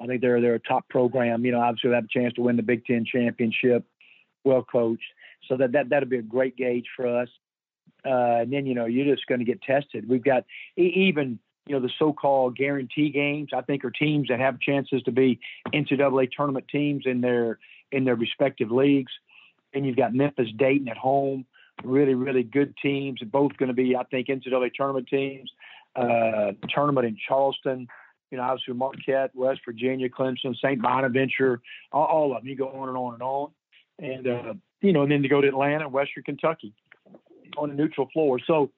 [0.00, 1.44] I think they're they're a top program.
[1.44, 3.84] You know, obviously they have a chance to win the Big Ten championship,
[4.44, 5.02] well coached.
[5.48, 7.28] So that that that'll be a great gauge for us.
[8.04, 10.08] Uh, and then you know you're just going to get tested.
[10.08, 10.44] We've got
[10.76, 13.50] even you know the so-called guarantee games.
[13.54, 15.40] I think are teams that have chances to be
[15.72, 17.58] NCAA tournament teams in their
[17.90, 19.12] in their respective leagues.
[19.74, 21.46] And you've got Memphis Dayton at home
[21.84, 23.20] really, really good teams.
[23.20, 25.50] Both going to be, I think, NCAA tournament teams.
[25.94, 27.86] Uh, tournament in Charleston,
[28.30, 30.80] you know, obviously Marquette, West Virginia, Clemson, St.
[30.80, 31.60] Bonaventure,
[31.92, 32.48] all, all, of them.
[32.48, 33.50] You go on and on and on.
[33.98, 36.72] And, uh, you know, and then to go to Atlanta Western Kentucky
[37.58, 38.38] on a neutral floor.
[38.46, 38.70] So,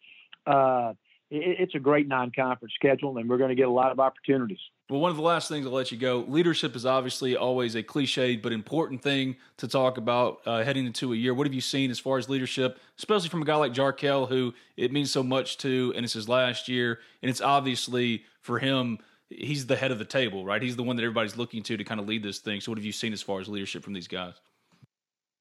[0.47, 0.95] uh,
[1.35, 4.59] it's a great non-conference schedule, and we're going to get a lot of opportunities.
[4.89, 6.25] Well, one of the last things I'll let you go.
[6.29, 11.13] Leadership is obviously always a cliche but important thing to talk about uh, heading into
[11.13, 11.35] a year.
[11.35, 14.53] What have you seen as far as leadership, especially from a guy like Jarkel, who
[14.77, 18.99] it means so much to, and it's his last year, and it's obviously for him.
[19.31, 20.63] He's the head of the table, right?
[20.63, 22.61] He's the one that everybody's looking to to kind of lead this thing.
[22.61, 24.35] So, what have you seen as far as leadership from these guys?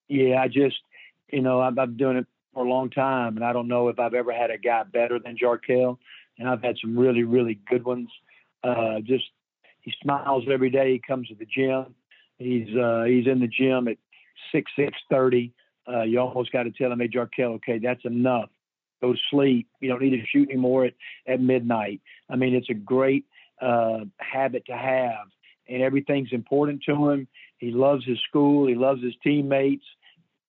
[0.08, 0.78] Yeah, I just,
[1.32, 4.00] you know, I've, been doing it for a long time, and I don't know if
[4.00, 5.98] I've ever had a guy better than Jarkel.
[6.40, 8.10] And I've had some really, really good ones.
[8.64, 9.26] Uh, just
[9.82, 10.94] he smiles every day.
[10.94, 11.94] He comes to the gym.
[12.38, 13.98] He's uh, he's in the gym at
[14.52, 15.54] six six thirty.
[15.88, 18.50] Uh, you almost got to tell him, hey, Jarkel, okay, that's enough.
[19.02, 19.68] Go to sleep.
[19.82, 20.94] You don't need to shoot anymore at,
[21.28, 22.02] at midnight.
[22.30, 23.26] I mean, it's a great
[23.62, 25.28] uh, habit to have,
[25.68, 27.28] and everything's important to him.
[27.58, 28.68] He loves his school.
[28.68, 29.86] He loves his teammates.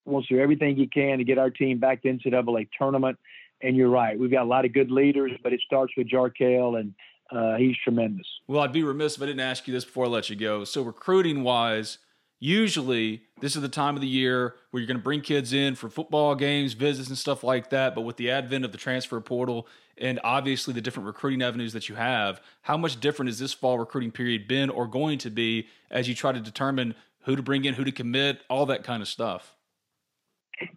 [0.07, 3.19] Wants to do everything he can to get our team back to NCAA tournament.
[3.63, 6.79] And you're right, we've got a lot of good leaders, but it starts with Jarkel,
[6.79, 6.95] and
[7.31, 8.27] uh, he's tremendous.
[8.47, 10.65] Well, I'd be remiss if I didn't ask you this before I let you go.
[10.65, 11.99] So, recruiting wise,
[12.39, 15.75] usually this is the time of the year where you're going to bring kids in
[15.75, 17.95] for football games, visits, and stuff like that.
[17.95, 21.89] But with the advent of the transfer portal and obviously the different recruiting avenues that
[21.89, 25.69] you have, how much different has this fall recruiting period been or going to be
[25.91, 29.01] as you try to determine who to bring in, who to commit, all that kind
[29.01, 29.54] of stuff?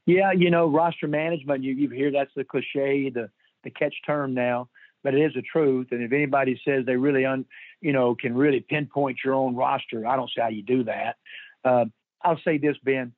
[0.06, 3.30] Yeah, you know, roster management, you, you hear that's the cliche, the,
[3.64, 4.70] the catch term now,
[5.04, 5.88] but it is the truth.
[5.92, 7.46] And if anybody says they really, un,
[7.82, 11.18] you know, can really pinpoint your own roster, I don't see how you do that.
[11.64, 11.86] Uh,
[12.22, 13.14] I'll say this, Ben.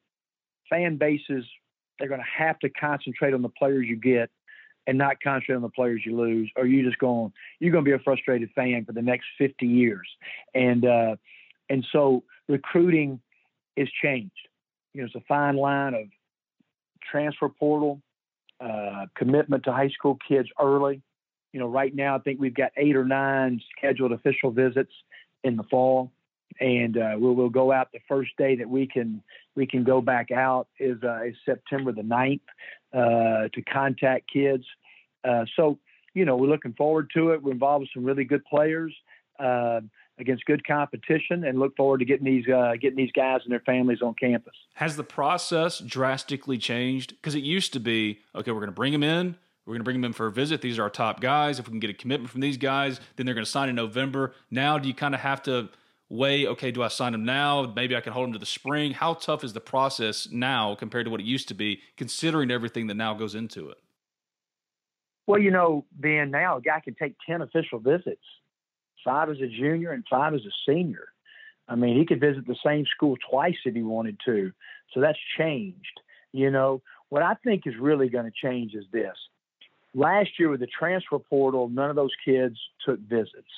[0.70, 1.46] Fan bases,
[1.98, 4.30] they're going to have to concentrate on the players you get
[4.88, 7.90] and not concentrate on the players you lose, or you just going you're going to
[7.90, 10.08] be a frustrated fan for the next 50 years.
[10.54, 11.16] And uh,
[11.70, 13.20] and so recruiting
[13.76, 14.32] is changed.
[14.94, 16.08] You know, it's a fine line of
[17.12, 18.02] transfer portal,
[18.60, 21.02] uh, commitment to high school kids early.
[21.54, 24.92] You know, right now I think we've got eight or nine scheduled official visits
[25.44, 26.12] in the fall
[26.60, 29.22] and uh, we'll, we'll go out the first day that we can
[29.56, 32.40] we can go back out is, uh, is September the 9th
[32.94, 34.64] uh, to contact kids.
[35.24, 35.78] Uh, so
[36.14, 37.42] you know we're looking forward to it.
[37.42, 38.94] We're involved with some really good players
[39.40, 39.82] uh,
[40.20, 43.62] against good competition, and look forward to getting these uh, getting these guys and their
[43.62, 44.54] families on campus.
[44.76, 47.12] Has the process drastically changed?
[47.12, 49.36] Because it used to be okay, we're going to bring them in.
[49.66, 50.62] We're going to bring them in for a visit.
[50.62, 51.60] These are our top guys.
[51.60, 53.76] If we can get a commitment from these guys, then they're going to sign in
[53.76, 54.34] November.
[54.50, 55.70] Now, do you kind of have to
[56.10, 57.72] weigh, okay, do I sign them now?
[57.76, 58.94] Maybe I can hold them to the spring.
[58.94, 62.88] How tough is the process now compared to what it used to be, considering everything
[62.88, 63.78] that now goes into it?
[65.28, 68.24] Well, you know, Ben, now a guy can take 10 official visits,
[69.04, 71.08] five as a junior and five as a senior.
[71.68, 74.52] I mean, he could visit the same school twice if he wanted to.
[74.94, 76.00] So that's changed.
[76.32, 79.16] You know, what I think is really going to change is this.
[79.94, 83.50] Last year with the transfer portal, none of those kids took visits.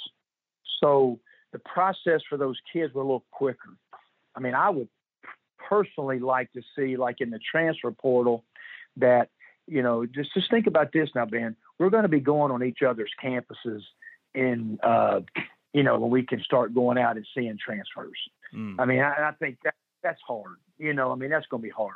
[0.79, 1.19] So
[1.51, 3.77] the process for those kids were a little quicker.
[4.35, 4.87] I mean, I would
[5.69, 8.43] personally like to see, like in the transfer portal,
[8.97, 9.29] that
[9.67, 11.55] you know, just just think about this now, Ben.
[11.79, 13.81] We're going to be going on each other's campuses
[14.33, 15.21] in, uh,
[15.73, 18.17] you know, when we can start going out and seeing transfers.
[18.55, 18.75] Mm.
[18.79, 20.57] I mean, I, I think that that's hard.
[20.77, 21.93] You know, I mean, that's going to be hard.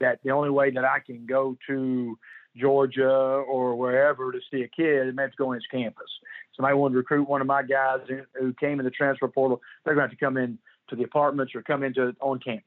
[0.00, 2.18] That the only way that I can go to
[2.56, 6.08] Georgia or wherever to see a kid, it to go on his campus.
[6.56, 8.00] Somebody wanted to recruit one of my guys
[8.38, 9.60] who came in the transfer portal.
[9.84, 10.58] They're going to have to come in
[10.88, 12.64] to the apartments or come into on campus.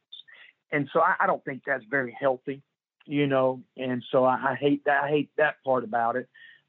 [0.72, 2.62] And so I, I don't think that's very healthy,
[3.06, 3.62] you know.
[3.78, 5.04] And so I, I hate that.
[5.04, 6.28] I hate that part about it.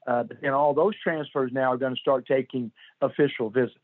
[0.09, 3.77] Uh, then all those transfers now are going to start taking official visits,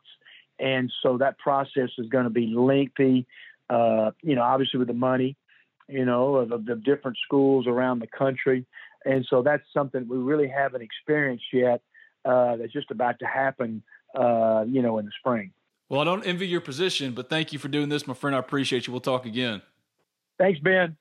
[0.60, 3.28] and so that process is going to be lengthy.
[3.70, 5.36] Uh, you know, obviously with the money,
[5.88, 8.66] you know, of, of the different schools around the country.
[9.06, 11.82] And so that's something we really haven't experienced yet.
[12.24, 13.84] Uh, that's just about to happen,
[14.18, 15.52] uh, you know, in the spring.
[15.90, 18.36] Well, I don't envy your position, but thank you for doing this, my friend.
[18.36, 18.94] I appreciate you.
[18.94, 19.62] We'll talk again.
[20.40, 20.98] Thanks, Ben.